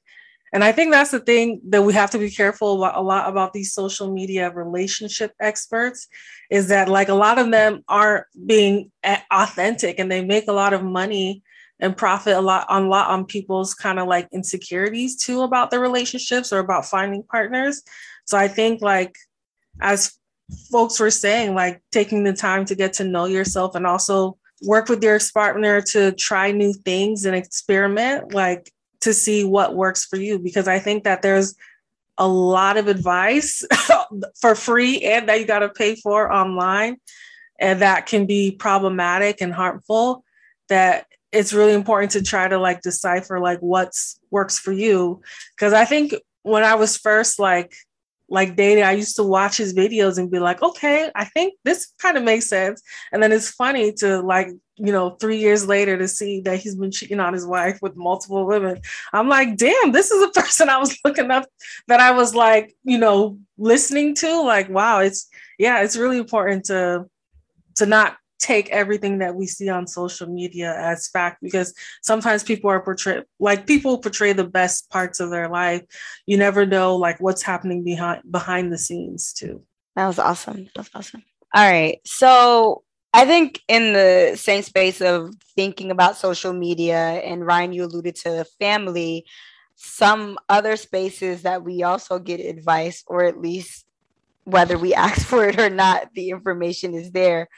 [0.55, 3.29] And i think that's the thing that we have to be careful about, a lot
[3.29, 6.09] about these social media relationship experts
[6.51, 8.91] is that like a lot of them aren't being
[9.31, 11.43] authentic and they make a lot of money
[11.81, 15.81] and profit a lot on lot on people's kind of like insecurities too about their
[15.81, 17.83] relationships or about finding partners.
[18.27, 19.17] So i think like
[19.81, 20.13] as
[20.71, 24.89] folks were saying like taking the time to get to know yourself and also work
[24.89, 30.17] with your partner to try new things and experiment, like to see what works for
[30.17, 30.39] you.
[30.39, 31.55] Because I think that there's
[32.19, 33.65] a lot of advice
[34.41, 36.97] for free and that you got to pay for online.
[37.59, 40.25] And that can be problematic and harmful.
[40.69, 45.23] That it's really important to try to like decipher like what's works for you.
[45.57, 47.75] Because I think when I was first like
[48.33, 51.93] like dating, I used to watch his videos and be like, okay, I think this
[51.99, 52.81] kind of makes sense.
[53.13, 56.75] And then it's funny to like, you know, three years later to see that he's
[56.75, 58.81] been cheating on his wife with multiple women.
[59.13, 61.45] I'm like, damn, this is a person I was looking up
[61.89, 64.41] that I was like, you know, listening to.
[64.41, 67.05] Like, wow, it's yeah, it's really important to
[67.77, 72.69] to not take everything that we see on social media as fact because sometimes people
[72.69, 75.83] are portrayed like people portray the best parts of their life.
[76.27, 79.63] You never know like what's happening behind behind the scenes too.
[79.97, 80.65] That was awesome.
[80.75, 81.23] That was awesome.
[81.55, 82.01] All right.
[82.05, 82.83] So
[83.15, 88.17] i think in the same space of thinking about social media and ryan you alluded
[88.17, 89.27] to family
[89.75, 93.85] some other spaces that we also get advice or at least
[94.45, 97.49] whether we ask for it or not, the information is there,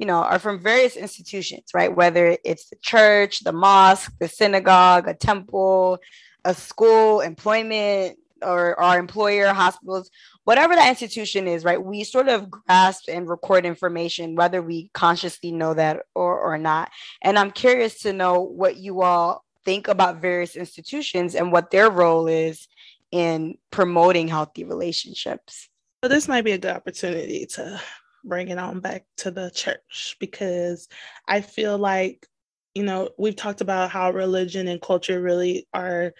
[0.00, 1.94] you know, are from various institutions, right?
[1.94, 5.98] Whether it's the church, the mosque, the synagogue, a temple,
[6.42, 10.10] a school, employment, or our employer, hospitals,
[10.44, 11.84] whatever that institution is, right?
[11.84, 16.90] We sort of grasp and record information, whether we consciously know that or, or not.
[17.20, 21.90] And I'm curious to know what you all think about various institutions and what their
[21.90, 22.68] role is
[23.12, 25.68] in promoting healthy relationships.
[26.02, 27.78] So this might be a good opportunity to
[28.24, 30.88] bring it on back to the church because
[31.28, 32.26] I feel like,
[32.74, 36.12] you know, we've talked about how religion and culture really are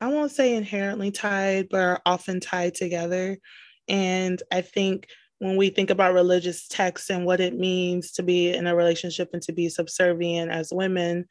[0.00, 3.38] I won't say inherently tied, but are often tied together.
[3.88, 5.08] And I think
[5.40, 9.30] when we think about religious texts and what it means to be in a relationship
[9.32, 11.26] and to be subservient as women,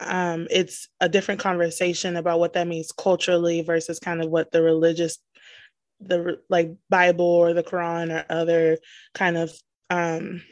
[0.00, 4.62] um, it's a different conversation about what that means culturally versus kind of what the
[4.62, 5.18] religious,
[6.00, 8.78] the like Bible or the Quran or other
[9.14, 9.52] kind of
[9.90, 10.42] um,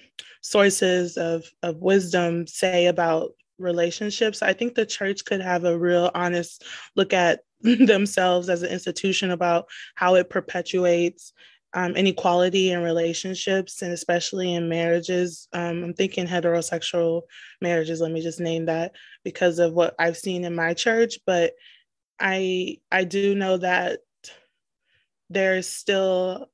[0.40, 4.42] sources of of wisdom say about relationships.
[4.42, 9.30] I think the church could have a real honest look at themselves as an institution
[9.30, 11.32] about how it perpetuates
[11.74, 15.46] um, inequality in relationships and especially in marriages.
[15.52, 17.22] Um, I'm thinking heterosexual
[17.60, 18.00] marriages.
[18.00, 18.92] Let me just name that
[19.24, 21.18] because of what I've seen in my church.
[21.26, 21.52] But
[22.18, 24.00] I I do know that
[25.30, 26.46] there's still,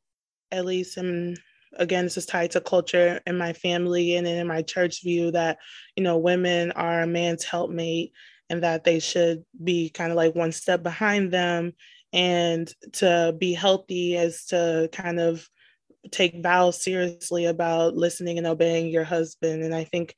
[0.51, 1.37] at least in
[1.79, 5.59] again, this is tied to culture in my family and in my church view that
[5.97, 8.13] you know women are a man's helpmate
[8.51, 11.73] and that they should be kind of like one step behind them
[12.13, 15.49] and to be healthy is to kind of
[16.11, 19.63] take vows seriously about listening and obeying your husband.
[19.63, 20.15] And i think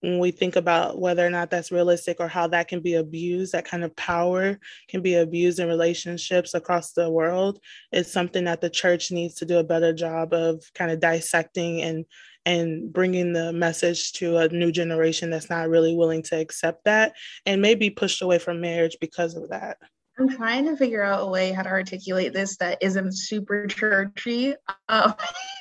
[0.00, 3.52] when we think about whether or not that's realistic or how that can be abused
[3.52, 4.58] that kind of power
[4.88, 7.58] can be abused in relationships across the world
[7.92, 11.82] it's something that the church needs to do a better job of kind of dissecting
[11.82, 12.04] and
[12.46, 17.12] and bringing the message to a new generation that's not really willing to accept that
[17.44, 19.76] and maybe pushed away from marriage because of that.
[20.18, 24.54] I'm trying to figure out a way how to articulate this that isn't super churchy.
[24.88, 25.14] Um,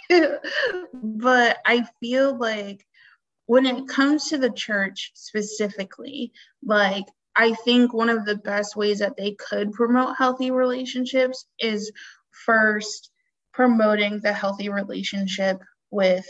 [0.94, 2.86] but I feel like
[3.48, 6.32] when it comes to the church specifically,
[6.64, 7.06] like
[7.36, 11.92] I think one of the best ways that they could promote healthy relationships is
[12.46, 13.10] first
[13.54, 16.28] promoting the healthy relationship with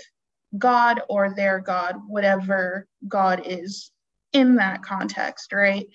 [0.57, 3.91] God or their God, whatever God is
[4.31, 5.87] in that context, right?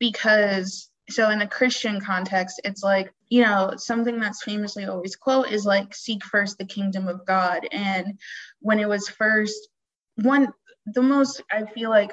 [0.00, 5.50] Because so in the Christian context, it's like, you know, something that's famously always quote
[5.50, 7.66] is like seek first the kingdom of God.
[7.70, 8.18] And
[8.60, 9.68] when it was first
[10.16, 10.52] one
[10.86, 12.12] the most I feel like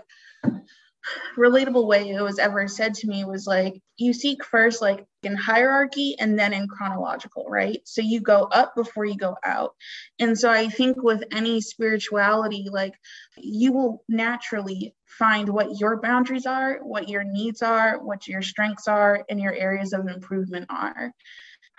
[1.36, 5.36] relatable way it was ever said to me was like you seek first like in
[5.36, 7.82] hierarchy and then in chronological right?
[7.86, 9.76] So you go up before you go out.
[10.20, 12.94] And so i think with any spirituality like
[13.38, 18.88] you will naturally find what your boundaries are what your needs are what your strengths
[18.88, 21.14] are and your areas of improvement are.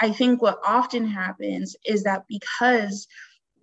[0.01, 3.07] I think what often happens is that because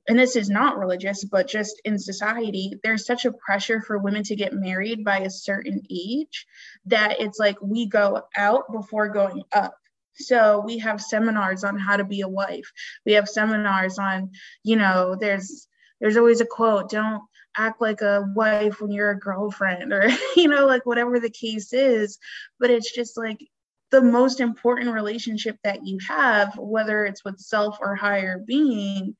[0.10, 4.24] and this is not religious, but just in society, there's such a pressure for women
[4.24, 6.48] to get married by a certain age
[6.88, 9.76] that it's like we go out before going up.
[10.16, 12.72] So we have seminars on how to be a wife.
[13.06, 14.32] We have seminars on,
[14.64, 15.68] you know, there's
[16.02, 17.22] there's always a quote, don't
[17.56, 21.72] act like a wife when you're a girlfriend or you know like whatever the case
[21.72, 22.18] is,
[22.60, 23.48] but it's just like
[23.92, 29.16] the most important relationship that you have whether it's with self or higher being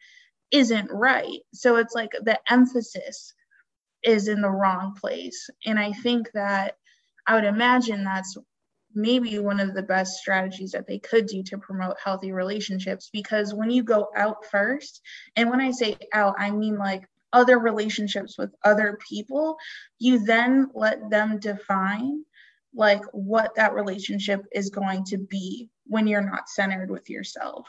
[0.52, 1.40] isn't right.
[1.54, 3.34] So it's like the emphasis
[4.04, 5.50] is in the wrong place.
[5.66, 6.78] And I think that
[7.28, 8.38] I would imagine that's
[8.96, 13.54] maybe one of the best strategies that they could do to promote healthy relationships because
[13.54, 15.02] when you go out first,
[15.36, 19.58] and when I say out, I mean like other relationships with other people,
[20.00, 22.24] you then let them define
[22.74, 27.68] like what that relationship is going to be when you're not centered with yourself.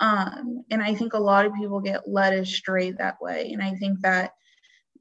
[0.00, 3.52] Um, and I think a lot of people get led astray that way.
[3.52, 4.32] And I think that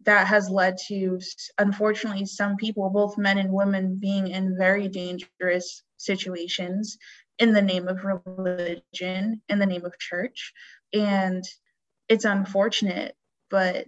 [0.06, 1.20] that has led to,
[1.58, 6.98] unfortunately, some people, both men and women, being in very dangerous situations
[7.40, 10.54] in the name of religion, in the name of church.
[10.94, 11.44] And
[12.10, 13.16] it's unfortunate,
[13.50, 13.88] but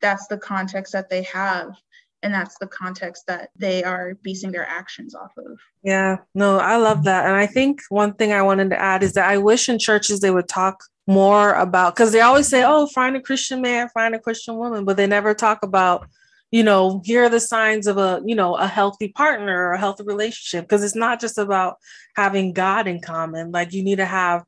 [0.00, 1.74] that's the context that they have
[2.22, 5.58] and that's the context that they are basing their actions off of.
[5.82, 7.26] Yeah, no, I love that.
[7.26, 10.20] And I think one thing I wanted to add is that I wish in churches
[10.20, 14.14] they would talk more about because they always say, oh, find a Christian man, find
[14.14, 16.06] a Christian woman, but they never talk about,
[16.52, 19.78] you know, here are the signs of a, you know, a healthy partner or a
[19.78, 20.64] healthy relationship.
[20.64, 21.76] Because it's not just about
[22.14, 23.50] having God in common.
[23.50, 24.44] Like you need to have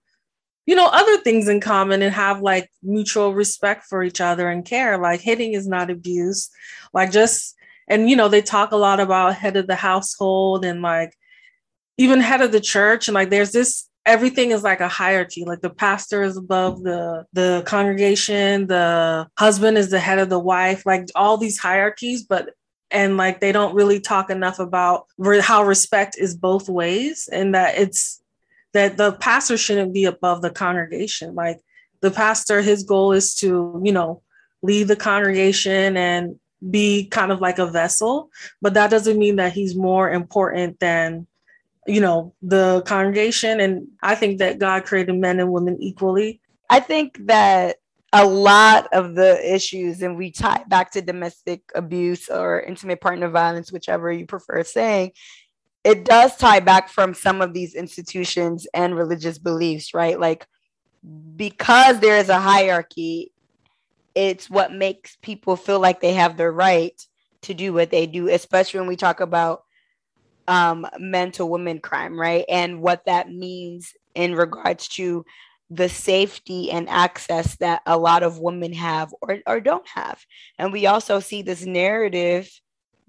[0.67, 4.65] you know, other things in common and have like mutual respect for each other and
[4.65, 4.97] care.
[4.97, 6.49] Like hitting is not abuse.
[6.95, 7.55] Like just,
[7.89, 11.15] and you know, they talk a lot about head of the household and like
[11.99, 13.09] even head of the church.
[13.09, 15.45] And like there's this everything is like a hierarchy.
[15.45, 18.67] Like the pastor is above the the congregation.
[18.67, 20.85] The husband is the head of the wife.
[20.87, 22.51] Like all these hierarchies but
[22.91, 27.55] and like they don't really talk enough about re- how respect is both ways and
[27.55, 28.23] that it's
[28.73, 31.35] that the pastor shouldn't be above the congregation.
[31.35, 31.61] Like
[32.01, 34.23] the pastor his goal is to you know
[34.63, 36.39] lead the congregation and
[36.71, 38.31] be kind of like a vessel
[38.63, 41.27] but that doesn't mean that he's more important than
[41.87, 43.61] you know the congregation.
[43.61, 46.41] And i think that god created men and women equally.
[46.71, 47.77] I think that
[48.13, 53.29] a lot of the issues and we tie back to domestic abuse or intimate partner
[53.29, 55.11] violence whichever you prefer saying
[55.83, 60.19] it does tie back from some of these institutions and religious beliefs right?
[60.19, 60.47] Like
[61.37, 63.33] because there is a hierarchy
[64.15, 67.01] it's what makes people feel like they have the right
[67.43, 69.65] to do what they do especially when we talk about
[70.49, 72.45] um, men to women crime, right?
[72.49, 75.25] And what that means in regards to
[75.71, 80.25] the safety and access that a lot of women have or, or don't have.
[80.59, 82.51] And we also see this narrative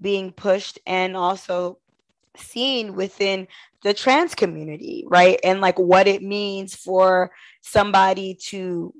[0.00, 1.78] being pushed and also
[2.36, 3.46] seen within
[3.82, 5.38] the trans community, right?
[5.44, 7.30] And like what it means for
[7.60, 8.92] somebody to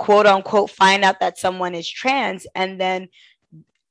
[0.00, 3.06] quote unquote find out that someone is trans and then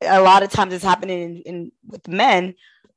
[0.01, 2.55] a lot of times it's happening in, in with men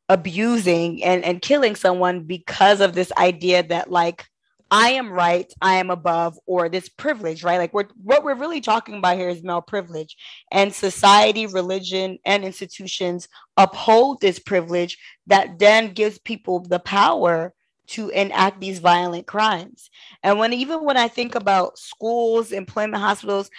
[0.09, 4.25] abusing and, and killing someone because of this idea that like
[4.71, 7.59] I am right, I am above, or this privilege, right?
[7.59, 10.17] Like we're what we're really talking about here is male privilege.
[10.51, 14.97] And society, religion, and institutions uphold this privilege
[15.27, 17.53] that then gives people the power
[17.93, 19.90] to enact these violent crimes.
[20.22, 23.51] And when even when I think about schools, employment hospitals,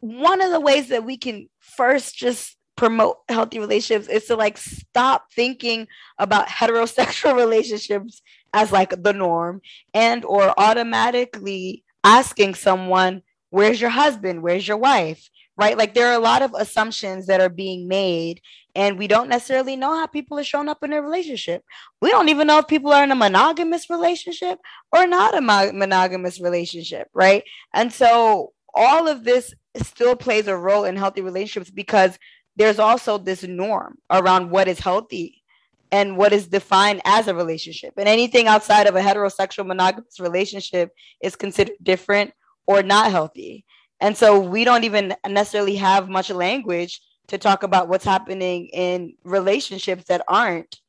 [0.00, 4.58] one of the ways that we can first just promote healthy relationships is to like
[4.58, 5.86] stop thinking
[6.18, 8.22] about heterosexual relationships
[8.52, 9.60] as like the norm
[9.92, 14.42] and or automatically asking someone where's your husband?
[14.42, 15.28] Where's your wife?
[15.56, 15.78] Right?
[15.78, 18.40] Like there are a lot of assumptions that are being made
[18.74, 21.62] and we don't necessarily know how people are showing up in a relationship
[22.00, 24.58] we don't even know if people are in a monogamous relationship
[24.92, 30.84] or not a monogamous relationship right and so all of this still plays a role
[30.84, 32.18] in healthy relationships because
[32.56, 35.42] there's also this norm around what is healthy
[35.90, 37.94] and what is defined as a relationship.
[37.96, 40.90] And anything outside of a heterosexual monogamous relationship
[41.22, 42.32] is considered different
[42.66, 43.64] or not healthy.
[44.00, 49.14] And so we don't even necessarily have much language to talk about what's happening in
[49.24, 50.80] relationships that aren't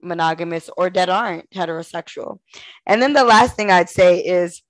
[0.00, 2.38] monogamous or that aren't heterosexual.
[2.86, 4.62] And then the last thing I'd say is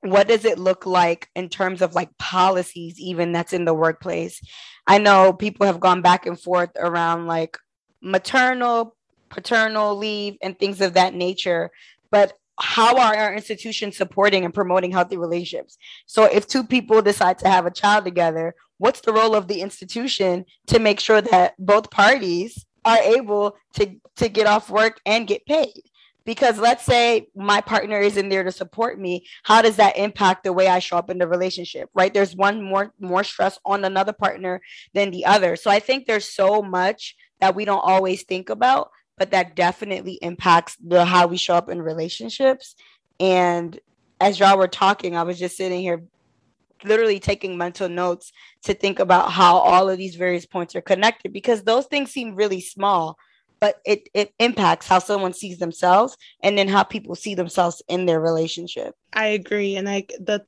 [0.00, 4.40] what does it look like in terms of like policies even that's in the workplace
[4.86, 7.58] i know people have gone back and forth around like
[8.00, 8.94] maternal
[9.28, 11.70] paternal leave and things of that nature
[12.10, 17.38] but how are our institutions supporting and promoting healthy relationships so if two people decide
[17.38, 21.54] to have a child together what's the role of the institution to make sure that
[21.58, 25.82] both parties are able to to get off work and get paid?
[26.24, 30.52] Because let's say my partner isn't there to support me how does that impact the
[30.52, 32.12] way i show up in the relationship right?
[32.12, 34.60] There's one more more stress on another partner
[34.94, 35.56] than the other.
[35.56, 40.18] So i think there's so much that we don't always think about but that definitely
[40.20, 42.76] impacts the how we show up in relationships.
[43.18, 43.80] And
[44.20, 46.02] as y'all were talking i was just sitting here
[46.84, 48.32] literally taking mental notes
[48.64, 52.34] to think about how all of these various points are connected because those things seem
[52.34, 53.18] really small
[53.60, 58.06] but it it impacts how someone sees themselves and then how people see themselves in
[58.06, 58.94] their relationship.
[59.12, 60.44] I agree and like the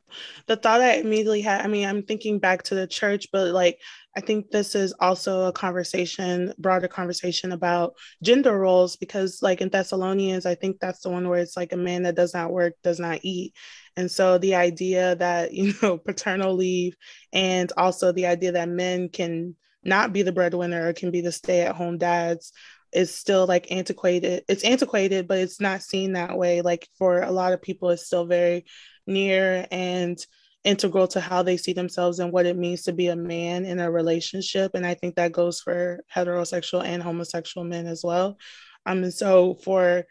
[0.46, 3.80] the thought i immediately had i mean i'm thinking back to the church but like
[4.14, 9.70] i think this is also a conversation broader conversation about gender roles because like in
[9.70, 12.74] thessalonians i think that's the one where it's like a man that does not work
[12.82, 13.54] does not eat
[13.98, 16.96] and so the idea that you know paternal leave
[17.32, 21.32] and also the idea that men can not be the breadwinner or can be the
[21.32, 22.52] stay-at-home dads
[22.92, 24.44] is still like antiquated.
[24.48, 26.62] It's antiquated, but it's not seen that way.
[26.62, 28.64] Like for a lot of people, it's still very
[29.06, 30.18] near and
[30.64, 33.78] integral to how they see themselves and what it means to be a man in
[33.78, 34.72] a relationship.
[34.74, 38.38] And I think that goes for heterosexual and homosexual men as well.
[38.86, 40.04] Um, and so for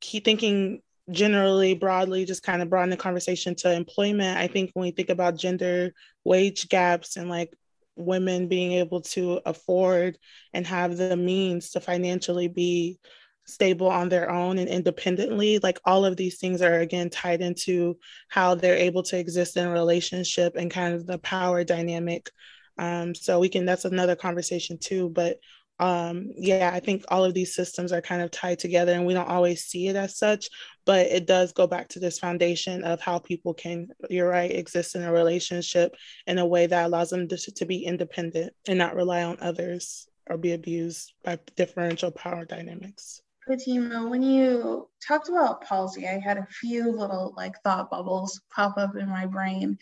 [0.00, 4.84] key thinking generally broadly, just kind of broaden the conversation to employment, I think when
[4.84, 5.92] we think about gender
[6.24, 7.54] wage gaps and like
[7.96, 10.18] women being able to afford
[10.52, 12.98] and have the means to financially be
[13.46, 17.98] stable on their own and independently like all of these things are again tied into
[18.28, 22.30] how they're able to exist in a relationship and kind of the power dynamic.
[22.78, 25.38] Um, so we can that's another conversation too but
[25.80, 29.14] um, yeah, I think all of these systems are kind of tied together and we
[29.14, 30.50] don't always see it as such,
[30.84, 34.94] but it does go back to this foundation of how people can, you're right, exist
[34.94, 38.94] in a relationship in a way that allows them to, to be independent and not
[38.94, 43.22] rely on others or be abused by differential power dynamics.
[43.48, 48.76] Fatima, when you talked about palsy, I had a few little like thought bubbles pop
[48.76, 49.78] up in my brain.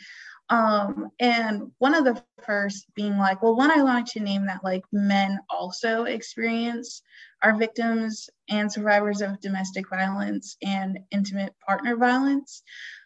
[0.51, 4.65] Um, and one of the first being like, well, one I wanted to name that
[4.65, 7.03] like men also experience
[7.43, 12.63] are victims and survivors of domestic violence and intimate partner violence.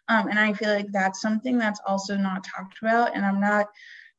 [0.07, 3.15] Um, and I feel like that's something that's also not talked about.
[3.15, 3.67] And I'm not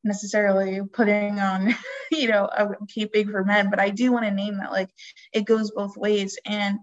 [0.03, 1.75] necessarily putting on,
[2.11, 4.89] you know, a cape big for men, but I do want to name that like
[5.33, 6.37] it goes both ways.
[6.45, 6.79] And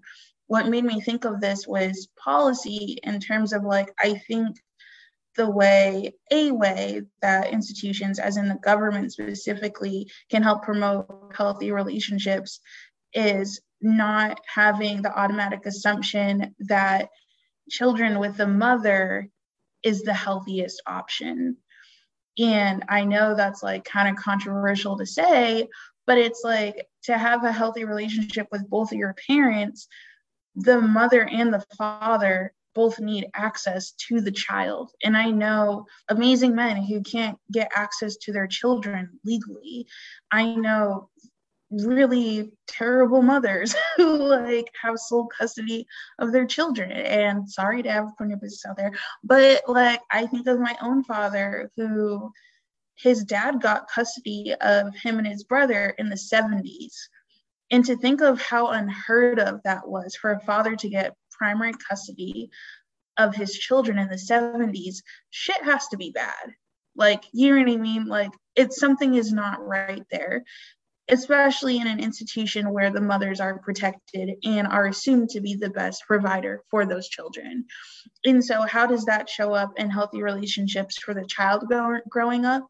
[0.47, 4.57] what made me think of this was policy in terms of like, I think
[5.37, 11.73] the way, a way that institutions, as in the government specifically, can help promote healthy
[11.73, 12.61] relationships
[13.15, 17.09] is not having the automatic assumption that
[17.71, 19.29] children with a mother
[19.83, 21.57] is the healthiest option.
[22.39, 25.69] And I know that's like kind of controversial to say,
[26.07, 29.89] but it's like to have a healthy relationship with both of your parents,
[30.55, 34.93] the mother and the father both need access to the child.
[35.05, 39.87] And I know amazing men who can't get access to their children legally.
[40.31, 41.11] I know
[41.73, 45.87] really terrible mothers who like have sole custody
[46.19, 48.93] of their children and sorry to have business out there
[49.25, 52.31] but like i think of my own father who
[52.97, 56.95] his dad got custody of him and his brother in the 70s
[57.71, 61.73] and to think of how unheard of that was for a father to get primary
[61.89, 62.51] custody
[63.19, 66.55] of his children in the 70s, shit has to be bad.
[66.97, 68.07] Like, you know what I mean?
[68.07, 70.45] Like, it's something is not right there,
[71.09, 75.71] especially in an institution where the mothers are protected and are assumed to be the
[75.71, 77.65] best provider for those children.
[78.25, 81.65] And so, how does that show up in healthy relationships for the child
[82.09, 82.67] growing up,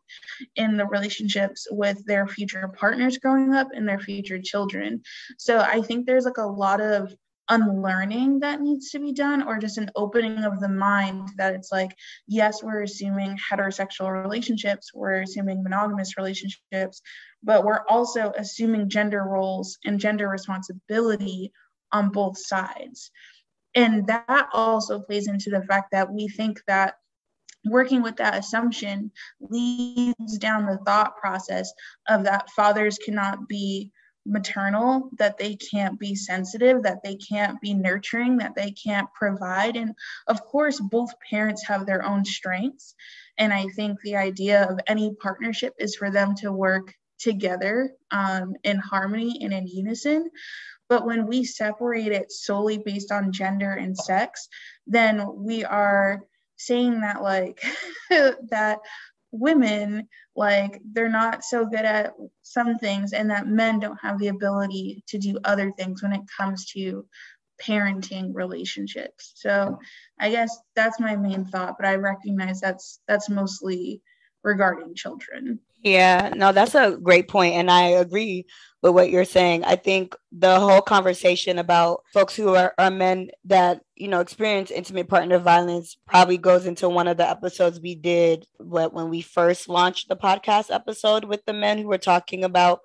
[0.56, 5.02] in the relationships with their future partners growing up, and their future children?
[5.36, 7.14] So, I think there's like a lot of
[7.48, 11.72] unlearning that needs to be done or just an opening of the mind that it's
[11.72, 11.94] like
[12.28, 17.02] yes we're assuming heterosexual relationships we're assuming monogamous relationships
[17.42, 21.52] but we're also assuming gender roles and gender responsibility
[21.92, 23.10] on both sides.
[23.74, 26.94] And that also plays into the fact that we think that
[27.64, 31.72] working with that assumption leads down the thought process
[32.08, 33.90] of that fathers cannot be
[34.24, 39.76] maternal, that they can't be sensitive, that they can't be nurturing, that they can't provide.
[39.76, 39.94] And
[40.26, 42.94] of course, both parents have their own strengths.
[43.38, 48.54] And I think the idea of any partnership is for them to work together um,
[48.64, 50.30] in harmony and in unison.
[50.88, 54.48] But when we separate it solely based on gender and sex,
[54.86, 56.20] then we are
[56.56, 57.64] saying that like
[58.10, 58.78] that
[59.32, 62.12] women like they're not so good at
[62.42, 66.22] some things and that men don't have the ability to do other things when it
[66.36, 67.06] comes to
[67.60, 69.32] parenting relationships.
[69.36, 69.78] So
[70.18, 74.02] i guess that's my main thought but i recognize that's that's mostly
[74.42, 78.46] regarding children yeah, no, that's a great point, and I agree
[78.82, 79.64] with what you're saying.
[79.64, 84.70] I think the whole conversation about folks who are, are men that you know experience
[84.70, 89.68] intimate partner violence probably goes into one of the episodes we did when we first
[89.68, 92.80] launched the podcast episode with the men who were talking about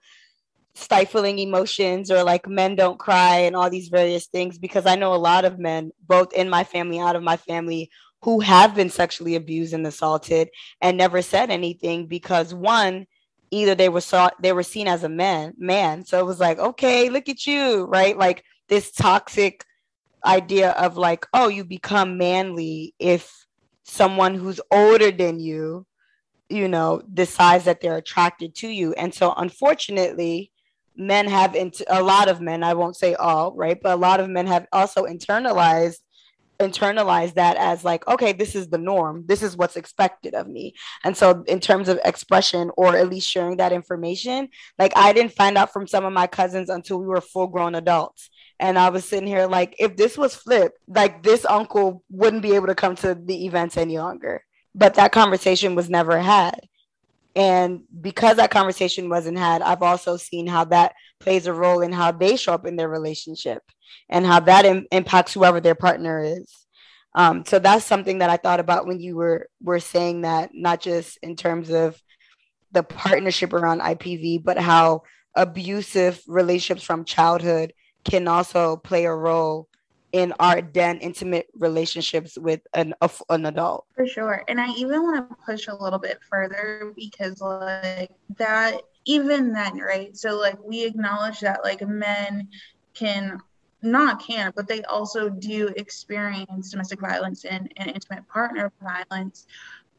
[0.77, 5.13] stifling emotions or like men don't cry and all these various things because I know
[5.13, 7.89] a lot of men, both in my family, out of my family,
[8.21, 10.49] who have been sexually abused and assaulted
[10.81, 13.05] and never said anything because one
[13.51, 16.03] either they were saw they were seen as a man man.
[16.05, 18.17] So it was like okay look at you right?
[18.17, 19.63] Like this toxic
[20.25, 23.31] idea of like oh you become manly if
[23.83, 25.85] someone who's older than you
[26.49, 28.93] you know decides that they're attracted to you.
[28.93, 30.51] And so unfortunately
[30.95, 33.77] men have int- a lot of men i won't say all right?
[33.81, 35.99] But a lot of men have also internalized
[36.59, 39.23] internalize that as like okay this is the norm.
[39.27, 40.73] This is what's expected of me.
[41.03, 44.49] And so in terms of expression or at least sharing that information
[44.79, 47.75] like i didn't find out from some of my cousins until we were full grown
[47.75, 48.29] adults.
[48.59, 52.55] And i was sitting here like if this was flipped like this uncle wouldn't be
[52.55, 54.43] able to come to the events any longer.
[54.75, 56.59] But that conversation was never had
[57.37, 61.91] And because that conversation wasn't had, I've also seen how that plays a role in
[61.91, 63.61] how they show up in their relationship
[64.09, 66.65] and how that Im- impacts whoever their partner is.
[67.13, 70.81] Um, so that's something that I thought about when you were were saying that, not
[70.81, 72.01] just in terms of
[72.71, 75.03] the partnership around IPV, but how
[75.35, 77.71] abusive relationships from childhood
[78.03, 79.69] can also play a role
[80.17, 82.95] in our then intimate relationships with an
[83.29, 83.85] an adult.
[83.95, 84.43] For sure.
[84.47, 89.77] And I even want to push a little bit further because like that even then,
[89.77, 90.17] right?
[90.17, 92.47] So like we acknowledge that like men
[92.95, 93.39] can
[93.83, 99.45] not can, but they also do experience domestic violence and, and intimate partner violence.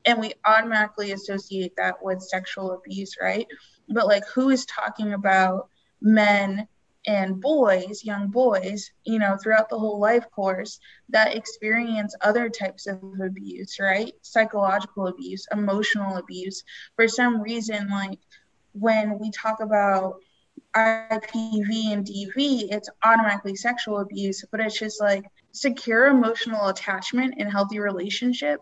[0.04, 3.46] And we automatically associate that with sexual abuse, right?
[3.88, 5.68] But like who is talking about
[6.00, 6.66] men
[7.08, 10.78] and boys, young boys, you know, throughout the whole life course
[11.08, 14.12] that experience other types of abuse, right?
[14.20, 16.62] Psychological abuse, emotional abuse.
[16.96, 18.18] For some reason, like
[18.74, 20.16] when we talk about
[20.76, 27.50] IPV and DV, it's automatically sexual abuse, but it's just like secure emotional attachment and
[27.50, 28.60] healthy relationship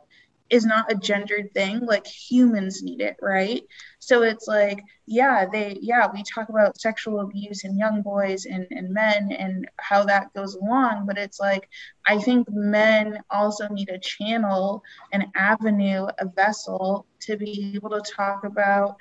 [0.50, 3.62] is not a gendered thing like humans need it right
[4.06, 8.66] so it's like yeah they yeah we talk about sexual abuse in young boys and,
[8.70, 11.68] and men and how that goes along but it's like
[12.06, 14.82] i think men also need a channel
[15.12, 18.96] an avenue a vessel to be able to talk about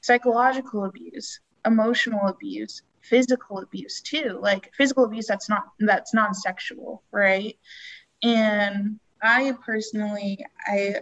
[0.00, 4.38] psychological abuse emotional abuse physical abuse too.
[4.40, 7.56] Like physical abuse that's not that's non-sexual right?
[8.22, 10.96] And I personally, I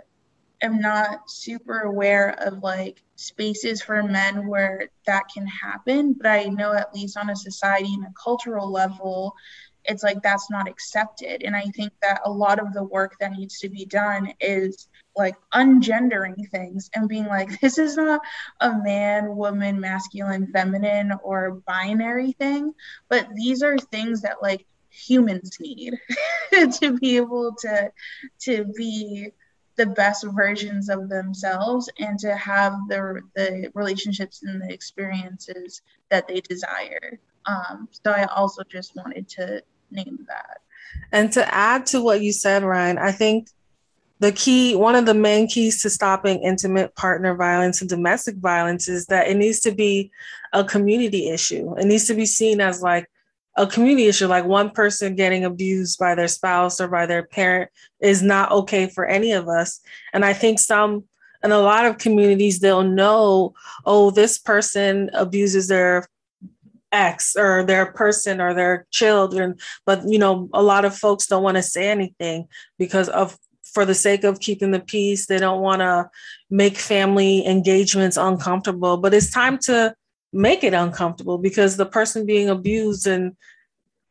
[0.60, 6.44] am not super aware of like spaces for men where that can happen, but I
[6.44, 9.34] know at least on a society and a cultural level,
[9.84, 11.42] it's like that's not accepted.
[11.42, 14.88] And I think that a lot of the work that needs to be done is
[15.16, 18.20] like ungendering things and being like, this is not
[18.60, 22.74] a man, woman, masculine, feminine, or binary thing,
[23.08, 25.94] but these are things that like humans need
[26.80, 27.92] to be able to
[28.40, 29.32] to be
[29.78, 36.28] the best versions of themselves and to have the the relationships and the experiences that
[36.28, 37.18] they desire.
[37.46, 40.58] Um, so I also just wanted to name that.
[41.12, 43.48] And to add to what you said, Ryan, I think
[44.20, 48.88] the key, one of the main keys to stopping intimate partner violence and domestic violence
[48.88, 50.10] is that it needs to be
[50.52, 51.74] a community issue.
[51.78, 53.08] It needs to be seen as like
[53.58, 57.70] a community issue like one person getting abused by their spouse or by their parent
[58.00, 59.80] is not okay for any of us.
[60.12, 61.04] And i think some
[61.44, 63.54] in a lot of communities they'll know
[63.84, 66.08] oh this person abuses their
[66.92, 69.56] ex or their person or their children.
[69.84, 72.48] But you know a lot of folks don't want to say anything
[72.78, 76.08] because of for the sake of keeping the peace they don't want to
[76.48, 78.96] make family engagements uncomfortable.
[78.96, 79.94] But it's time to
[80.32, 83.36] make it uncomfortable because the person being abused and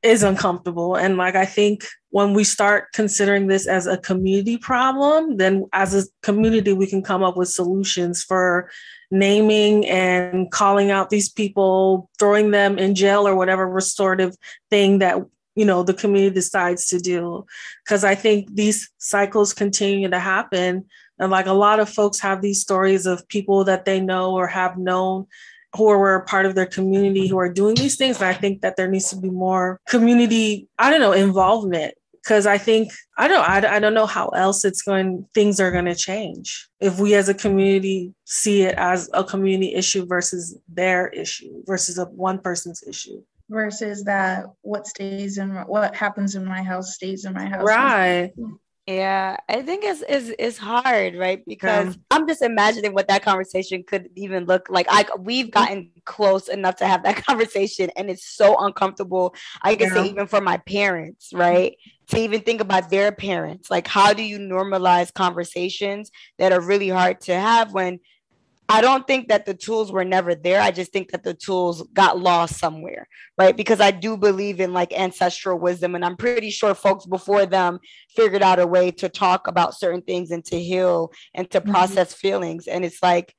[0.04, 0.96] is uncomfortable.
[0.96, 5.94] And like i think when we start considering this as a community problem then as
[5.94, 8.70] a community we can come up with solutions for
[9.12, 14.36] naming and calling out these people throwing them in jail or whatever restorative
[14.70, 15.18] thing that
[15.56, 17.46] you know the community decides to do.
[17.84, 20.86] Because i think these cycles continue to happen.
[21.20, 24.46] And like a lot of folks have these stories of people that they know or
[24.46, 25.26] have known
[25.76, 28.18] who are a part of their community who are doing these things.
[28.18, 31.94] And I think that there needs to be more community, I don't know, involvement.
[32.24, 35.72] Because I think I don't I, I don't know how else it's going things are
[35.72, 40.58] going to change if we as a community see it as a community issue versus
[40.68, 46.44] their issue versus a one person's issue versus that what stays in what happens in
[46.44, 48.34] my house stays in my house right
[48.88, 51.44] yeah, I think it's it's, it's hard, right?
[51.46, 52.02] Because yeah.
[52.10, 54.88] I'm just imagining what that conversation could even look like.
[54.90, 59.36] I we've gotten close enough to have that conversation, and it's so uncomfortable.
[59.62, 59.96] I can yeah.
[59.96, 61.76] say even for my parents, right?
[62.08, 66.10] To even think about their parents, like how do you normalize conversations
[66.40, 68.00] that are really hard to have when
[68.70, 70.62] I don't think that the tools were never there.
[70.62, 73.08] I just think that the tools got lost somewhere,
[73.38, 73.56] right?
[73.56, 77.80] Because I do believe in like ancestral wisdom, and I'm pretty sure folks before them
[78.16, 81.72] figured out a way to talk about certain things and to heal and to mm-hmm.
[81.72, 82.28] process mm-hmm.
[82.28, 82.68] feelings.
[82.68, 83.34] And it's like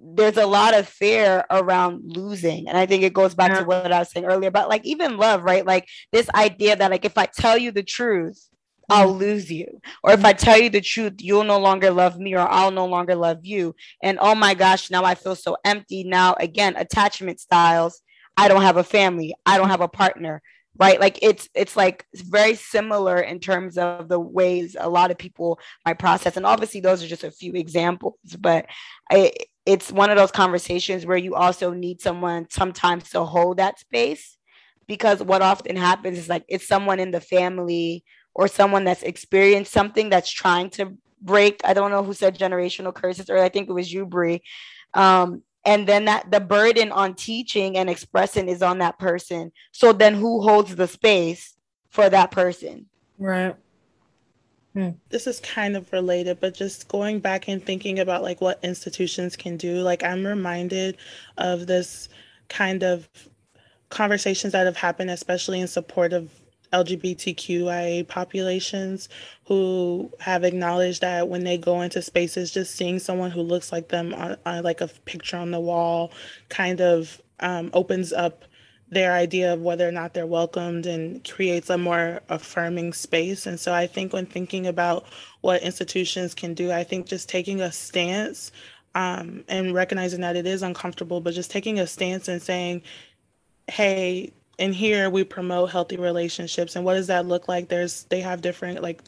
[0.00, 2.68] there's a lot of fear around losing.
[2.68, 3.60] And I think it goes back yeah.
[3.60, 5.66] to what I was saying earlier about like even love, right?
[5.66, 8.48] Like this idea that like if I tell you the truth,
[8.88, 9.18] I'll mm-hmm.
[9.18, 9.80] lose you.
[10.02, 10.44] Or if I mm-hmm.
[10.44, 13.74] tell you the truth, you'll no longer love me or I'll no longer love you.
[14.02, 16.04] And oh my gosh, now I feel so empty.
[16.04, 18.00] Now, again, attachment styles.
[18.36, 19.34] I don't have a family.
[19.44, 20.42] I don't have a partner.
[20.76, 21.00] Right.
[21.00, 25.58] Like it's it's like very similar in terms of the ways a lot of people
[25.84, 26.36] might process.
[26.36, 28.66] And obviously those are just a few examples, but
[29.10, 29.32] I
[29.66, 34.38] it's one of those conversations where you also need someone sometimes to hold that space
[34.86, 38.04] because what often happens is like it's someone in the family
[38.38, 41.60] or someone that's experienced something that's trying to break.
[41.64, 44.42] I don't know who said generational curses, or I think it was you, Brie.
[44.94, 49.50] Um, and then that the burden on teaching and expressing is on that person.
[49.72, 51.56] So then who holds the space
[51.90, 52.86] for that person?
[53.18, 53.56] Right.
[54.72, 54.90] Hmm.
[55.08, 59.34] This is kind of related, but just going back and thinking about like what institutions
[59.34, 60.96] can do, like I'm reminded
[61.38, 62.08] of this
[62.48, 63.08] kind of
[63.88, 66.30] conversations that have happened, especially in support of
[66.72, 69.08] LGBTQIA populations
[69.46, 73.88] who have acknowledged that when they go into spaces, just seeing someone who looks like
[73.88, 76.12] them on, on like a picture on the wall
[76.48, 78.44] kind of um, opens up
[78.90, 83.46] their idea of whether or not they're welcomed and creates a more affirming space.
[83.46, 85.04] And so I think when thinking about
[85.42, 88.50] what institutions can do, I think just taking a stance
[88.94, 92.82] um, and recognizing that it is uncomfortable, but just taking a stance and saying,
[93.68, 96.76] hey, in here we promote healthy relationships.
[96.76, 97.68] And what does that look like?
[97.68, 99.02] There's, they have different like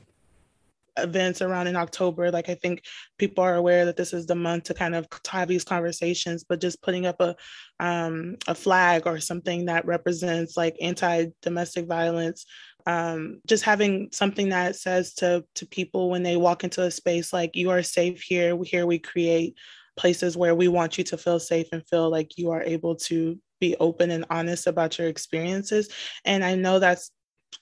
[0.97, 2.31] events around in October.
[2.31, 2.85] Like I think
[3.19, 6.61] people are aware that this is the month to kind of have these conversations, but
[6.61, 7.37] just putting up a
[7.79, 12.45] um, a flag or something that represents like anti-domestic violence,
[12.87, 17.33] um, just having something that says to to people when they walk into a space
[17.33, 18.59] like you are safe here.
[18.63, 19.57] Here we create
[19.97, 23.39] places where we want you to feel safe and feel like you are able to
[23.61, 25.89] be open and honest about your experiences.
[26.25, 27.11] And I know that's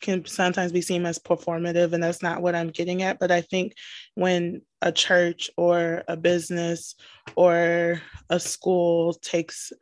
[0.00, 3.40] can sometimes be seen as performative and that's not what i'm getting at but i
[3.40, 3.72] think
[4.14, 6.94] when a church or a business
[7.36, 9.72] or a school takes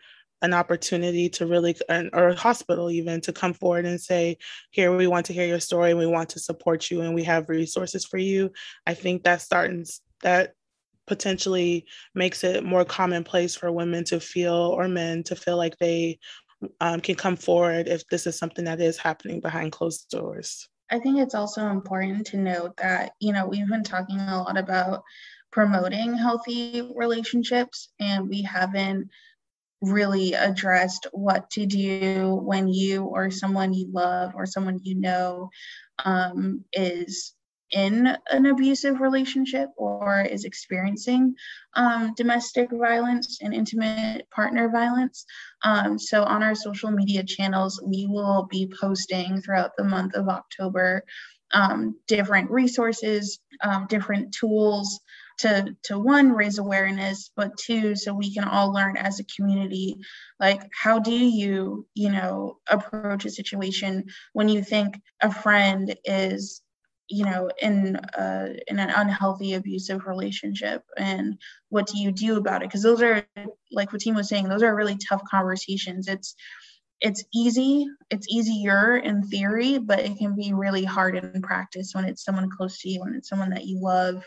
[0.42, 1.74] an opportunity to really
[2.12, 4.36] or a hospital even to come forward and say
[4.70, 7.48] here we want to hear your story we want to support you and we have
[7.48, 8.50] resources for you
[8.86, 10.54] i think that starts that
[11.06, 16.18] potentially makes it more commonplace for women to feel or men to feel like they
[16.80, 20.68] um, can come forward if this is something that is happening behind closed doors.
[20.90, 24.56] I think it's also important to note that, you know, we've been talking a lot
[24.56, 25.02] about
[25.50, 29.08] promoting healthy relationships, and we haven't
[29.82, 35.50] really addressed what to do when you or someone you love or someone you know
[36.04, 37.35] um, is
[37.72, 41.34] in an abusive relationship or is experiencing
[41.74, 45.24] um, domestic violence and intimate partner violence.
[45.62, 50.28] Um, so, on our social media channels, we will be posting throughout the month of
[50.28, 51.04] October
[51.52, 55.00] um, different resources, um, different tools
[55.38, 59.96] to to one raise awareness but two so we can all learn as a community
[60.40, 66.62] like how do you you know approach a situation when you think a friend is
[67.08, 71.38] you know in uh, in an unhealthy abusive relationship and
[71.68, 72.68] what do you do about it?
[72.68, 73.24] Because those are
[73.72, 76.08] like what team was saying those are really tough conversations.
[76.08, 76.34] It's
[77.02, 82.06] it's easy it's easier in theory but it can be really hard in practice when
[82.06, 84.24] it's someone close to you and it's someone that you love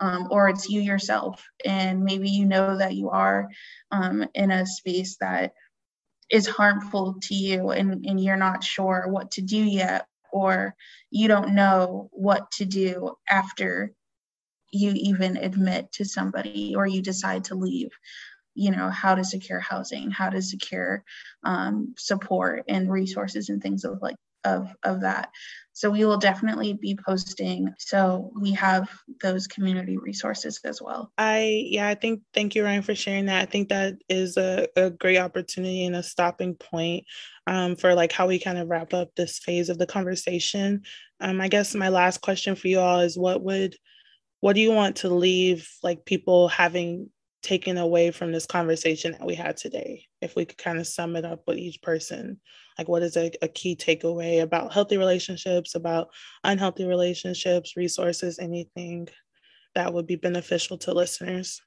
[0.00, 1.42] um, or it's you yourself.
[1.64, 3.48] And maybe you know that you are
[3.90, 5.52] um, in a space that
[6.30, 10.74] is harmful to you and, and you're not sure what to do yet or
[11.10, 13.92] you don't know what to do after
[14.72, 17.90] you even admit to somebody or you decide to leave
[18.54, 21.04] you know how to secure housing how to secure
[21.44, 25.30] um, support and resources and things of like of of that
[25.80, 27.72] so we will definitely be posting.
[27.78, 28.90] So we have
[29.22, 31.10] those community resources as well.
[31.16, 33.40] I yeah i think thank you ryan for sharing that.
[33.40, 37.04] I think that is a, a great opportunity and a stopping point
[37.46, 40.82] um, for like how we kind of wrap up this phase of the conversation.
[41.18, 43.74] Um, i guess my last question for you all is what would
[44.40, 47.08] what do you want to leave like people having
[47.42, 50.04] taken away from this conversation that we had today?
[50.20, 52.38] If we could kind of sum it up with each person
[52.80, 56.08] like what is a, a key takeaway about healthy relationships about
[56.44, 59.06] unhealthy relationships resources anything
[59.74, 61.60] that would be beneficial to listeners?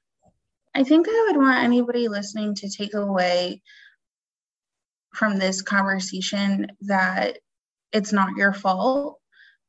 [0.74, 3.62] I think i would want anybody listening to take away
[5.14, 7.38] from this conversation that
[7.92, 9.20] it's not your fault.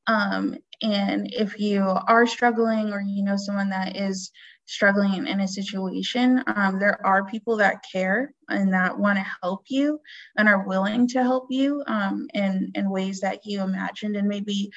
[0.08, 4.32] Um, and if you are struggling or you know someone that is
[4.66, 9.64] struggling in a situation, um, there are people that care and that want to help
[9.68, 10.00] you
[10.38, 14.70] and are willing to help you um, in, in ways that you imagined and maybe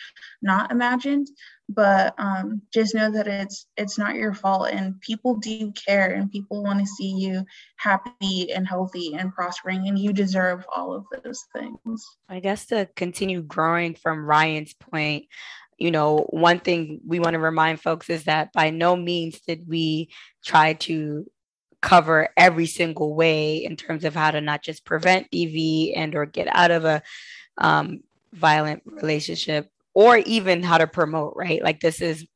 [0.43, 1.28] not imagined.
[1.70, 6.32] But um, just know that it's it's not your fault, and people do care, and
[6.32, 7.45] people want to see you
[7.76, 12.07] happy and healthy and prospering, and you deserve all of those things.
[12.26, 15.26] I guess to continue growing from Ryan's point,
[15.79, 19.68] you know, one thing we want to remind folks is that by no means did
[19.68, 20.11] we
[20.45, 21.31] try to
[21.81, 26.26] cover every single way in terms of how to not just prevent DV and or
[26.26, 27.03] get out of a
[27.59, 28.01] um,
[28.33, 31.62] violent relationship or even how to promote, right?
[31.62, 32.26] Like this is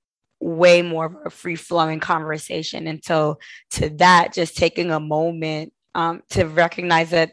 [0.41, 2.87] way more of a free flowing conversation.
[2.87, 3.39] And so
[3.73, 7.33] to that, just taking a moment um, to recognize that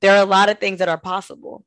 [0.00, 1.64] there are a lot of things that are possible,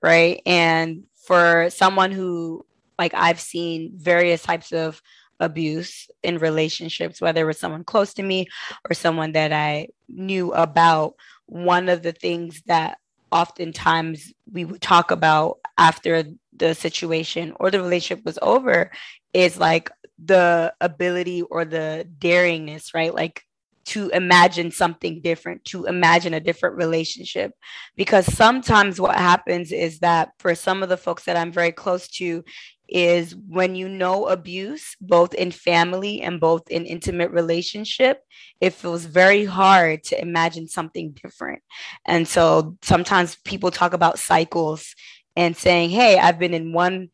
[0.00, 0.40] right?
[0.46, 2.64] And for someone who,
[3.02, 5.02] like, I've seen various types of
[5.40, 8.46] abuse in relationships, whether it was someone close to me
[8.88, 11.14] or someone that I knew about,
[11.46, 12.98] one of the things that
[13.32, 16.24] oftentimes we would talk about after
[16.56, 18.92] the situation or the relationship was over
[19.32, 19.90] is like
[20.24, 23.14] the ability or the daringness, right?
[23.14, 23.42] Like
[23.86, 27.52] to imagine something different, to imagine a different relationship.
[27.96, 32.08] Because sometimes what happens is that for some of the folks that I'm very close
[32.18, 32.44] to,
[32.88, 38.20] is when you know abuse, both in family and both in intimate relationship,
[38.60, 41.62] it feels very hard to imagine something different.
[42.04, 44.94] And so sometimes people talk about cycles
[45.36, 47.08] and saying, hey, I've been in one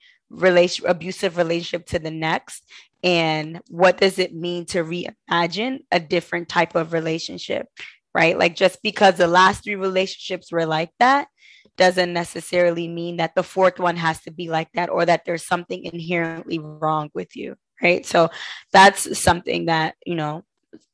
[0.85, 2.65] abusive relationship to the next
[3.03, 7.69] and what does it mean to reimagine a different type of relationship
[8.15, 8.39] right?
[8.39, 11.29] Like just because the last three relationships were like that
[11.77, 15.47] doesn't necessarily mean that the fourth one has to be like that or that there's
[15.47, 18.05] something inherently wrong with you right?
[18.05, 18.31] So
[18.73, 20.45] that's something that you know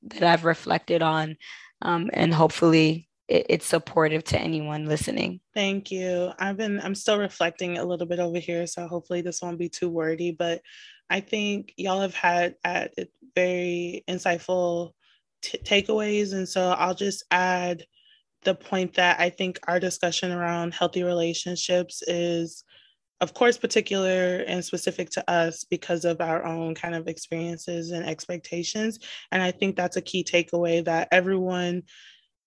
[0.03, 1.37] that i've reflected on
[1.83, 5.41] um, and hopefully it, it's supportive to anyone listening.
[5.55, 6.31] Thank you.
[6.39, 9.69] I've been i'm still reflecting a little bit over here so hopefully this won't be
[9.69, 10.61] too wordy but
[11.11, 12.93] I think y'all have had at
[13.35, 14.93] very insightful
[15.43, 16.33] t- takeaways.
[16.33, 17.85] And so I'll just add
[18.45, 22.65] the point that I think our discussion around healthy relationships is,
[23.21, 28.05] of course, particular and specific to us because of our own kind of experiences and
[28.05, 28.99] expectations.
[29.31, 31.83] And I think that's a key takeaway that everyone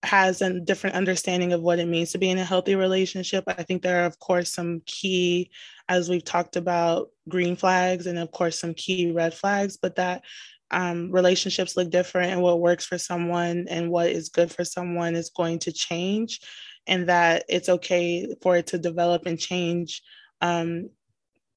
[0.08, 3.44] has a different understanding of what it means to be in a healthy relationship.
[3.48, 5.52] I think there are, of course, some key,
[5.88, 10.24] as we've talked about, green flags and, of course, some key red flags, but that
[10.72, 15.16] um, relationships look different and what works for someone and what is good for someone
[15.16, 16.40] is going to change,
[16.88, 20.02] and that it's okay for it to develop and change,
[20.42, 20.90] um,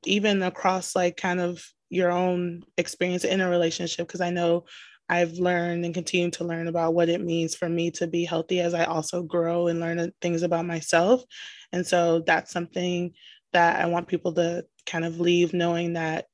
[0.05, 4.07] even across like kind of your own experience in a relationship.
[4.07, 4.65] Because I know
[5.11, 8.61] I've learned and continue to learn about what it means for me to be healthy
[8.61, 11.25] as I also grow and learn things about myself.
[11.73, 13.15] And so that's something
[13.53, 16.27] that I want people to kind of leave knowing that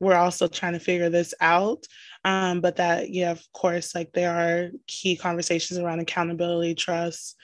[0.00, 1.86] we're also trying to figure this out.
[2.24, 7.36] Um, but that, yeah, of course, like there are key conversations around accountability, trust,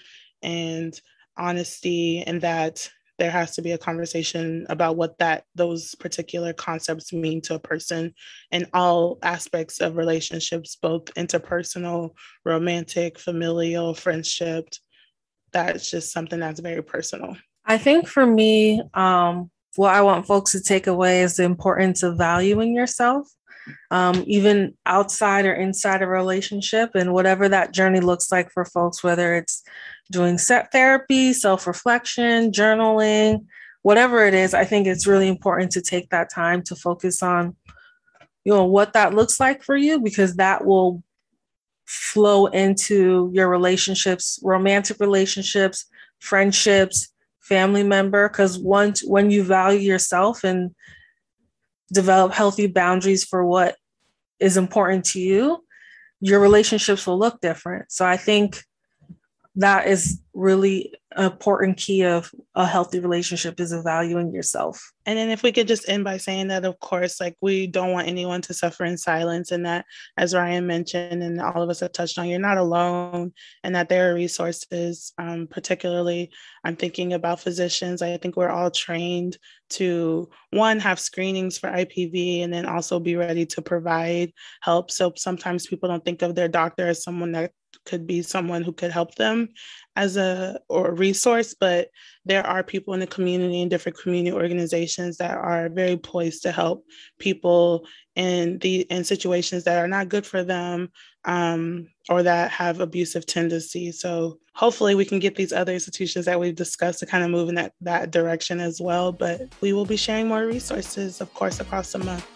[0.42, 0.98] and
[1.38, 7.12] honesty, and that there has to be a conversation about what that those particular concepts
[7.12, 8.14] mean to a person
[8.50, 12.10] in all aspects of relationships both interpersonal
[12.44, 14.68] romantic familial friendship.
[15.52, 17.36] That's just something that's very personal.
[17.64, 22.02] I think for me um, what i want folks to take away is the importance
[22.02, 23.28] of valuing yourself
[23.90, 29.02] um, even outside or inside a relationship and whatever that journey looks like for folks
[29.02, 29.62] whether it's
[30.10, 33.44] doing set therapy, self reflection, journaling,
[33.82, 37.56] whatever it is, I think it's really important to take that time to focus on,
[38.44, 41.02] you know, what that looks like for you, because that will
[41.84, 45.86] flow into your relationships, romantic relationships,
[46.18, 48.28] friendships, family member.
[48.28, 50.74] Because once when you value yourself and
[51.92, 53.76] develop healthy boundaries for what
[54.40, 55.64] is important to you,
[56.20, 57.90] your relationships will look different.
[57.90, 58.62] So I think
[59.56, 64.92] that is really important key of a healthy relationship is valuing yourself.
[65.06, 67.92] And then if we could just end by saying that, of course, like we don't
[67.92, 69.86] want anyone to suffer in silence, and that,
[70.18, 73.32] as Ryan mentioned, and all of us have touched on, you're not alone,
[73.64, 75.14] and that there are resources.
[75.16, 76.30] Um, particularly,
[76.64, 78.02] I'm thinking about physicians.
[78.02, 79.38] I think we're all trained
[79.70, 84.90] to one have screenings for IPV, and then also be ready to provide help.
[84.90, 87.52] So sometimes people don't think of their doctor as someone that
[87.84, 89.48] could be someone who could help them
[89.96, 91.88] as a or a resource but
[92.24, 96.52] there are people in the community and different community organizations that are very poised to
[96.52, 96.84] help
[97.18, 100.90] people in the in situations that are not good for them
[101.24, 106.38] um, or that have abusive tendencies so hopefully we can get these other institutions that
[106.38, 109.86] we've discussed to kind of move in that that direction as well but we will
[109.86, 112.26] be sharing more resources of course across the month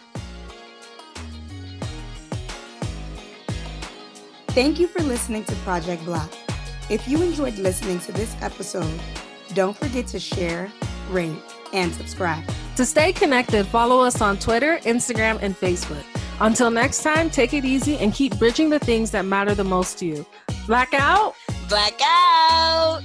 [4.51, 6.50] Thank you for listening to Project Black.
[6.91, 9.01] If you enjoyed listening to this episode,
[9.55, 10.73] don't forget to share,
[11.09, 11.39] rate,
[11.73, 12.43] and subscribe.
[12.75, 16.03] To stay connected, follow us on Twitter, Instagram, and Facebook.
[16.41, 19.99] Until next time, take it easy and keep bridging the things that matter the most
[20.01, 20.27] to you.
[20.67, 21.37] Blackout.
[21.69, 23.05] Blackout.